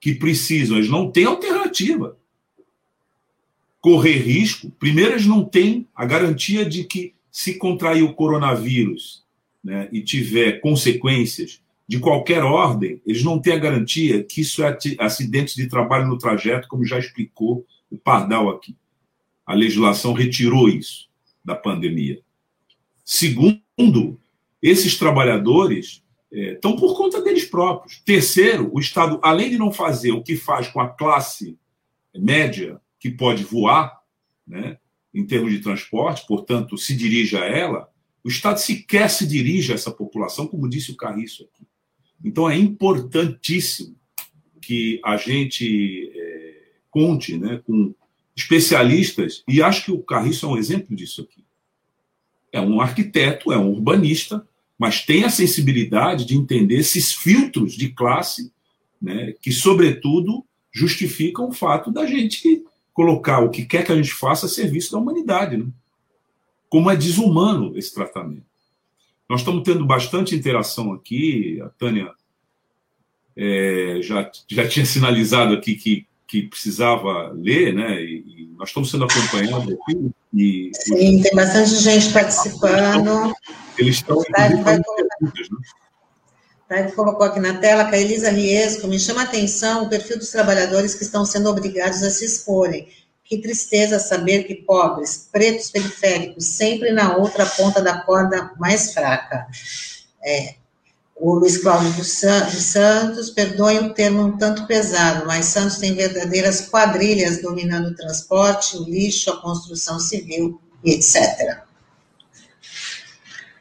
que 0.00 0.14
precisam, 0.14 0.76
eles 0.76 0.90
não 0.90 1.10
têm 1.10 1.24
alternativa. 1.24 2.16
Correr 3.80 4.18
risco, 4.18 4.70
primeiro, 4.72 5.12
eles 5.12 5.26
não 5.26 5.44
têm 5.44 5.88
a 5.94 6.04
garantia 6.04 6.64
de 6.64 6.84
que, 6.84 7.14
se 7.30 7.54
contrair 7.54 8.02
o 8.02 8.14
coronavírus 8.14 9.22
né, 9.62 9.88
e 9.92 10.02
tiver 10.02 10.60
consequências 10.60 11.60
de 11.88 11.98
qualquer 11.98 12.42
ordem, 12.42 13.00
eles 13.06 13.24
não 13.24 13.40
têm 13.40 13.54
a 13.54 13.58
garantia 13.58 14.22
que 14.22 14.42
isso 14.42 14.62
é 14.62 14.76
acidente 14.98 15.56
de 15.56 15.66
trabalho 15.66 16.06
no 16.06 16.18
trajeto, 16.18 16.68
como 16.68 16.84
já 16.84 16.98
explicou 16.98 17.64
o 17.90 17.96
pardal 17.96 18.50
aqui. 18.50 18.76
A 19.46 19.54
legislação 19.54 20.12
retirou 20.12 20.68
isso 20.68 21.08
da 21.42 21.56
pandemia. 21.56 22.20
Segundo, 23.02 24.20
esses 24.60 24.98
trabalhadores 24.98 26.04
é, 26.30 26.52
estão 26.52 26.76
por 26.76 26.94
conta 26.94 27.22
deles 27.22 27.46
próprios. 27.46 28.02
Terceiro, 28.04 28.70
o 28.70 28.78
Estado, 28.78 29.18
além 29.22 29.48
de 29.48 29.56
não 29.56 29.72
fazer 29.72 30.12
o 30.12 30.22
que 30.22 30.36
faz 30.36 30.68
com 30.68 30.80
a 30.80 30.88
classe 30.88 31.56
média, 32.14 32.78
que 33.00 33.10
pode 33.10 33.44
voar, 33.44 33.98
né, 34.46 34.76
em 35.14 35.24
termos 35.24 35.52
de 35.52 35.60
transporte, 35.60 36.26
portanto, 36.26 36.76
se 36.76 36.94
dirige 36.94 37.34
a 37.38 37.46
ela, 37.46 37.88
o 38.22 38.28
Estado 38.28 38.58
sequer 38.58 39.08
se 39.08 39.26
dirige 39.26 39.72
a 39.72 39.74
essa 39.74 39.90
população, 39.90 40.46
como 40.46 40.68
disse 40.68 40.90
o 40.90 40.96
Carriço 40.96 41.44
aqui. 41.44 41.66
Então, 42.24 42.48
é 42.48 42.56
importantíssimo 42.56 43.96
que 44.60 45.00
a 45.04 45.16
gente 45.16 46.10
é, 46.14 46.62
conte 46.90 47.38
né, 47.38 47.60
com 47.66 47.94
especialistas, 48.36 49.42
e 49.48 49.62
acho 49.62 49.86
que 49.86 49.92
o 49.92 50.02
Carriço 50.02 50.46
é 50.46 50.48
um 50.48 50.56
exemplo 50.56 50.94
disso 50.94 51.22
aqui. 51.22 51.44
É 52.52 52.60
um 52.60 52.80
arquiteto, 52.80 53.52
é 53.52 53.58
um 53.58 53.70
urbanista, 53.70 54.46
mas 54.78 55.04
tem 55.04 55.24
a 55.24 55.30
sensibilidade 55.30 56.24
de 56.24 56.36
entender 56.36 56.76
esses 56.76 57.12
filtros 57.12 57.72
de 57.72 57.88
classe, 57.88 58.52
né, 59.02 59.34
que, 59.40 59.50
sobretudo, 59.50 60.44
justificam 60.72 61.48
o 61.48 61.52
fato 61.52 61.90
da 61.90 62.06
gente 62.06 62.62
colocar 62.92 63.40
o 63.40 63.50
que 63.50 63.64
quer 63.64 63.84
que 63.84 63.92
a 63.92 63.96
gente 63.96 64.12
faça 64.12 64.46
a 64.46 64.48
serviço 64.48 64.92
da 64.92 64.98
humanidade. 64.98 65.56
Né? 65.56 65.66
Como 66.68 66.90
é 66.90 66.96
desumano 66.96 67.76
esse 67.76 67.94
tratamento. 67.94 68.47
Nós 69.28 69.40
estamos 69.40 69.62
tendo 69.62 69.84
bastante 69.84 70.34
interação 70.34 70.92
aqui, 70.92 71.60
a 71.60 71.68
Tânia 71.68 72.10
é, 73.36 74.00
já, 74.02 74.30
já 74.48 74.66
tinha 74.66 74.84
sinalizado 74.84 75.54
aqui 75.54 75.74
que, 75.74 76.06
que 76.26 76.42
precisava 76.42 77.30
ler, 77.32 77.74
né? 77.74 78.02
E, 78.02 78.24
e 78.26 78.50
nós 78.58 78.70
estamos 78.70 78.90
sendo 78.90 79.04
acompanhados 79.04 79.72
aqui. 79.72 80.10
E, 80.34 80.70
Sim, 80.74 81.22
tem 81.22 81.34
bastante 81.34 81.76
gente 81.76 82.12
participando. 82.12 83.32
Eles 83.78 83.96
estão. 83.96 84.18
Né? 84.36 84.82
Tá, 86.68 86.92
colocou 86.92 87.26
aqui 87.26 87.40
na 87.40 87.54
tela 87.58 87.88
que 87.88 87.94
a 87.94 87.98
Elisa 87.98 88.30
Riesco 88.30 88.88
me 88.88 88.98
chama 88.98 89.20
a 89.22 89.24
atenção 89.24 89.84
o 89.84 89.88
perfil 89.88 90.18
dos 90.18 90.30
trabalhadores 90.30 90.94
que 90.94 91.04
estão 91.04 91.24
sendo 91.24 91.48
obrigados 91.48 92.02
a 92.02 92.10
se 92.10 92.24
exporem. 92.24 92.88
Que 93.28 93.38
tristeza 93.38 93.98
saber 93.98 94.44
que 94.44 94.54
pobres, 94.54 95.28
pretos 95.30 95.70
periféricos, 95.70 96.46
sempre 96.46 96.92
na 96.92 97.16
outra 97.16 97.44
ponta 97.44 97.82
da 97.82 98.00
corda 98.00 98.52
mais 98.58 98.94
fraca. 98.94 99.46
É, 100.24 100.54
o 101.14 101.34
Luiz 101.34 101.58
Cláudio 101.58 101.92
dos 101.92 102.08
Santos, 102.08 103.30
perdoe 103.30 103.80
o 103.80 103.92
termo 103.92 104.22
um 104.22 104.38
tanto 104.38 104.66
pesado, 104.66 105.26
mas 105.26 105.46
Santos 105.46 105.76
tem 105.76 105.94
verdadeiras 105.94 106.70
quadrilhas 106.70 107.42
dominando 107.42 107.88
o 107.88 107.94
transporte, 107.94 108.76
o 108.76 108.84
lixo, 108.84 109.30
a 109.30 109.40
construção 109.42 109.98
civil 109.98 110.60
e 110.82 110.92
etc. 110.92 111.67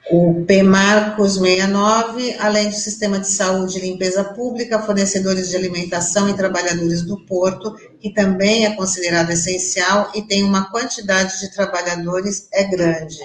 O 0.10 0.46
P 0.46 0.64
Marcos 0.64 1.34
69, 1.34 2.38
além 2.40 2.70
do 2.70 2.76
sistema 2.76 3.20
de 3.20 3.28
saúde 3.28 3.78
e 3.78 3.82
limpeza 3.82 4.24
pública, 4.24 4.82
fornecedores 4.82 5.50
de 5.50 5.58
alimentação 5.58 6.30
e 6.30 6.34
trabalhadores 6.34 7.02
do 7.02 7.26
porto, 7.26 7.76
que 8.00 8.14
também 8.14 8.66
é 8.66 8.74
considerado 8.74 9.32
essencial 9.32 10.10
e 10.16 10.22
tem 10.22 10.46
uma 10.46 10.72
quantidade 10.72 11.42
de 11.42 11.54
trabalhadores 11.54 12.48
é 12.54 12.64
grande. 12.64 13.20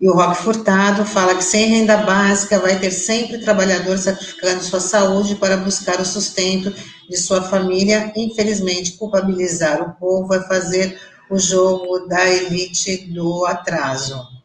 E 0.00 0.08
o 0.08 0.14
Rock 0.14 0.42
Furtado 0.42 1.04
fala 1.04 1.34
que 1.34 1.44
sem 1.44 1.66
renda 1.66 1.98
básica 1.98 2.58
vai 2.58 2.78
ter 2.78 2.90
sempre 2.90 3.38
trabalhador 3.38 3.98
sacrificando 3.98 4.62
sua 4.62 4.80
saúde 4.80 5.34
para 5.34 5.58
buscar 5.58 6.00
o 6.00 6.04
sustento 6.04 6.72
de 7.10 7.16
sua 7.18 7.42
família. 7.42 8.10
Infelizmente, 8.16 8.92
culpabilizar 8.92 9.82
o 9.82 9.92
povo 9.94 10.32
é 10.32 10.40
fazer 10.46 10.98
o 11.28 11.36
jogo 11.36 12.06
da 12.06 12.26
elite 12.26 13.12
do 13.12 13.44
atraso. 13.44 14.37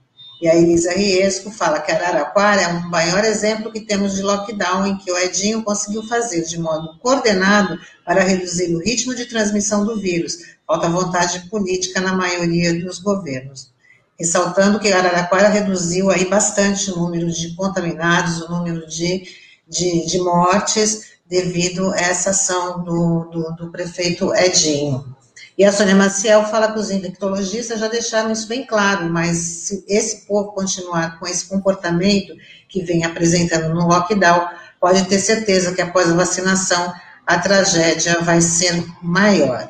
E 0.43 0.49
a 0.49 0.57
Elisa 0.57 0.91
Riesco 0.91 1.49
fala 1.49 1.79
que 1.79 1.89
Araraquara 1.89 2.61
é 2.63 2.67
um 2.67 2.89
maior 2.89 3.23
exemplo 3.23 3.71
que 3.71 3.79
temos 3.79 4.13
de 4.13 4.21
lockdown 4.21 4.85
em 4.85 4.97
que 4.97 5.09
o 5.09 5.17
Edinho 5.17 5.63
conseguiu 5.63 6.03
fazer 6.03 6.43
de 6.43 6.59
modo 6.59 6.99
coordenado 6.99 7.79
para 8.05 8.21
reduzir 8.21 8.75
o 8.75 8.79
ritmo 8.79 9.15
de 9.15 9.23
transmissão 9.25 9.85
do 9.85 9.97
vírus. 9.97 10.39
Falta 10.67 10.89
vontade 10.89 11.47
política 11.49 12.01
na 12.01 12.11
maioria 12.11 12.77
dos 12.77 12.99
governos 12.99 13.71
ressaltando 14.19 14.79
que 14.79 14.91
Araraquara 14.91 15.47
reduziu 15.47 16.11
aí 16.11 16.25
bastante 16.25 16.91
o 16.91 16.95
número 16.97 17.31
de 17.31 17.55
contaminados, 17.55 18.41
o 18.41 18.49
número 18.49 18.85
de, 18.85 19.23
de, 19.67 20.05
de 20.05 20.19
mortes, 20.19 21.13
devido 21.25 21.91
a 21.93 21.97
essa 21.97 22.31
ação 22.31 22.83
do, 22.83 23.25
do, 23.25 23.55
do, 23.55 23.71
prefeito 23.71 24.33
Edinho. 24.35 25.15
E 25.57 25.63
a 25.63 25.71
Sônia 25.71 25.95
Maciel 25.95 26.45
fala 26.45 26.71
que 26.71 26.79
os 26.79 26.89
infectologistas 26.89 27.79
já 27.79 27.87
deixaram 27.87 28.31
isso 28.31 28.47
bem 28.47 28.65
claro, 28.65 29.09
mas 29.09 29.37
se 29.37 29.85
esse 29.87 30.25
povo 30.25 30.51
continuar 30.51 31.19
com 31.19 31.27
esse 31.27 31.45
comportamento 31.45 32.33
que 32.67 32.81
vem 32.81 33.05
apresentando 33.05 33.73
no 33.73 33.87
lockdown, 33.87 34.47
pode 34.79 35.05
ter 35.05 35.19
certeza 35.19 35.73
que 35.73 35.81
após 35.81 36.11
a 36.11 36.15
vacinação 36.15 36.93
a 37.25 37.37
tragédia 37.37 38.19
vai 38.21 38.41
ser 38.41 38.83
maior. 39.01 39.69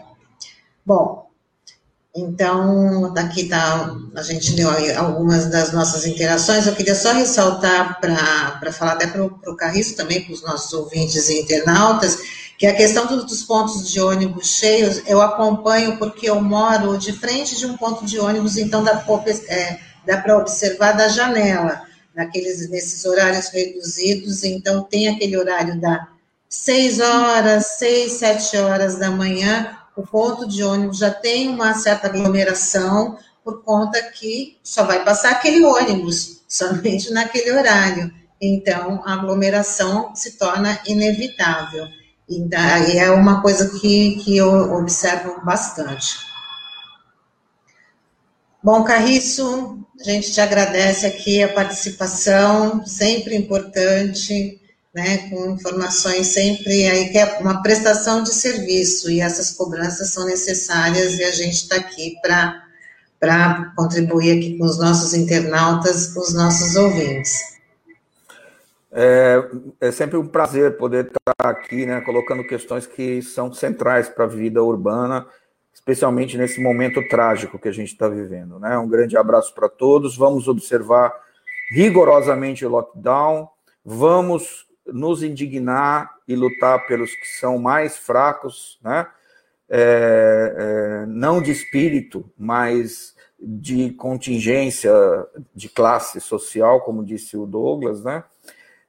Bom, 0.86 1.24
então, 2.16 3.12
daqui 3.12 3.50
tá, 3.50 3.92
a 4.16 4.22
gente 4.22 4.54
deu 4.54 4.70
algumas 4.98 5.48
das 5.48 5.74
nossas 5.74 6.06
interações. 6.06 6.68
Eu 6.68 6.76
queria 6.76 6.94
só 6.94 7.12
ressaltar 7.12 8.00
para 8.00 8.72
falar 8.72 8.94
até 8.94 9.08
para 9.08 9.24
o 9.24 9.56
Carriço 9.56 9.96
também, 9.96 10.24
para 10.24 10.34
os 10.34 10.44
nossos 10.44 10.72
ouvintes 10.74 11.28
e 11.30 11.42
internautas, 11.42 12.18
que 12.64 12.68
a 12.68 12.74
questão 12.74 13.06
dos 13.06 13.44
pontos 13.44 13.92
de 13.92 14.00
ônibus 14.00 14.56
cheios, 14.56 15.02
eu 15.06 15.22
acompanho 15.22 15.98
porque 15.98 16.30
eu 16.30 16.40
moro 16.40 16.98
de 16.98 17.12
frente 17.12 17.58
de 17.58 17.66
um 17.66 17.76
ponto 17.76 18.06
de 18.06 18.18
ônibus, 18.18 18.56
então 18.56 18.82
dá, 18.82 19.06
é, 19.50 19.80
dá 20.06 20.22
para 20.22 20.38
observar 20.38 20.94
da 20.94 21.10
janela, 21.10 21.82
naqueles, 22.16 22.70
nesses 22.70 23.04
horários 23.04 23.50
reduzidos, 23.50 24.46
então 24.46 24.82
tem 24.82 25.10
aquele 25.10 25.36
horário 25.36 25.78
da 25.82 26.08
6 26.48 27.02
horas, 27.02 27.66
6, 27.80 28.14
7 28.14 28.58
horas 28.60 28.96
da 28.96 29.12
manhã, 29.12 29.78
o 29.94 30.08
ponto 30.08 30.48
de 30.48 30.64
ônibus 30.64 31.00
já 31.00 31.12
tem 31.12 31.50
uma 31.50 31.74
certa 31.74 32.08
aglomeração, 32.08 33.20
por 33.44 33.62
conta 33.62 34.02
que 34.04 34.58
só 34.64 34.86
vai 34.86 35.04
passar 35.04 35.32
aquele 35.32 35.66
ônibus, 35.66 36.44
somente 36.48 37.12
naquele 37.12 37.52
horário. 37.52 38.10
Então, 38.42 39.04
a 39.06 39.16
aglomeração 39.16 40.16
se 40.16 40.38
torna 40.38 40.80
inevitável. 40.88 41.90
E 42.40 42.98
é 42.98 43.12
uma 43.12 43.42
coisa 43.42 43.80
que, 43.80 44.18
que 44.24 44.38
eu 44.38 44.74
observo 44.74 45.44
bastante. 45.44 46.18
Bom, 48.64 48.84
Carriço, 48.84 49.86
a 50.00 50.04
gente 50.04 50.32
te 50.32 50.40
agradece 50.40 51.06
aqui 51.06 51.44
a 51.44 51.54
participação, 51.54 52.86
sempre 52.86 53.36
importante 53.36 54.60
né, 54.94 55.30
com 55.30 55.52
informações 55.52 56.28
sempre 56.28 56.88
aí 56.88 57.10
que 57.10 57.18
é 57.18 57.40
uma 57.40 57.64
prestação 57.64 58.22
de 58.22 58.34
serviço 58.34 59.10
e 59.10 59.22
essas 59.22 59.52
cobranças 59.52 60.12
são 60.12 60.26
necessárias 60.26 61.16
e 61.16 61.24
a 61.24 61.32
gente 61.32 61.56
está 61.56 61.78
aqui 61.78 62.16
para 62.22 62.62
para 63.20 63.72
contribuir 63.78 64.38
aqui 64.38 64.58
com 64.58 64.66
os 64.66 64.78
nossos 64.78 65.14
internautas, 65.14 66.08
com 66.08 66.20
os 66.20 66.34
nossos 66.34 66.76
ouvintes. 66.76 67.53
É, 68.96 69.44
é 69.82 69.92
sempre 69.92 70.18
um 70.18 70.28
prazer 70.28 70.78
poder 70.78 71.08
estar 71.08 71.50
aqui, 71.50 71.84
né, 71.86 72.00
colocando 72.02 72.46
questões 72.46 72.86
que 72.86 73.24
são 73.24 73.52
centrais 73.52 74.08
para 74.08 74.26
a 74.26 74.28
vida 74.28 74.64
urbana, 74.64 75.26
especialmente 75.74 76.38
nesse 76.38 76.62
momento 76.62 77.02
trágico 77.10 77.58
que 77.58 77.68
a 77.68 77.72
gente 77.72 77.92
está 77.92 78.08
vivendo. 78.08 78.60
Né? 78.60 78.78
Um 78.78 78.88
grande 78.88 79.18
abraço 79.18 79.54
para 79.56 79.68
todos. 79.68 80.16
Vamos 80.16 80.48
observar 80.48 81.12
rigorosamente 81.72 82.64
o 82.64 82.70
lockdown. 82.70 83.50
Vamos 83.84 84.68
nos 84.86 85.24
indignar 85.24 86.12
e 86.28 86.36
lutar 86.36 86.86
pelos 86.86 87.16
que 87.16 87.28
são 87.28 87.58
mais 87.58 87.98
fracos, 87.98 88.80
né? 88.84 89.08
É, 89.70 90.56
é, 90.56 91.06
não 91.08 91.42
de 91.42 91.50
espírito, 91.50 92.30
mas 92.38 93.16
de 93.40 93.92
contingência 93.92 94.92
de 95.56 95.68
classe 95.68 96.22
social, 96.22 96.82
como 96.82 97.04
disse 97.04 97.36
o 97.36 97.46
Douglas, 97.46 98.04
né? 98.04 98.24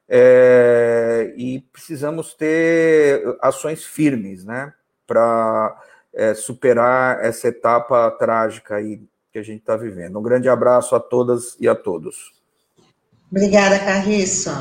É, 0.07 1.33
e 1.35 1.61
precisamos 1.71 2.33
ter 2.33 3.23
ações 3.41 3.83
firmes, 3.83 4.45
né? 4.45 4.73
Para 5.07 5.75
é, 6.13 6.33
superar 6.33 7.23
essa 7.23 7.47
etapa 7.47 8.09
trágica 8.11 8.75
aí 8.75 9.01
que 9.31 9.39
a 9.39 9.43
gente 9.43 9.59
está 9.59 9.75
vivendo. 9.75 10.17
Um 10.17 10.23
grande 10.23 10.47
abraço 10.47 10.95
a 10.95 10.99
todas 10.99 11.57
e 11.59 11.67
a 11.67 11.75
todos. 11.75 12.33
Obrigada, 13.29 13.77
Carriço. 13.79 14.51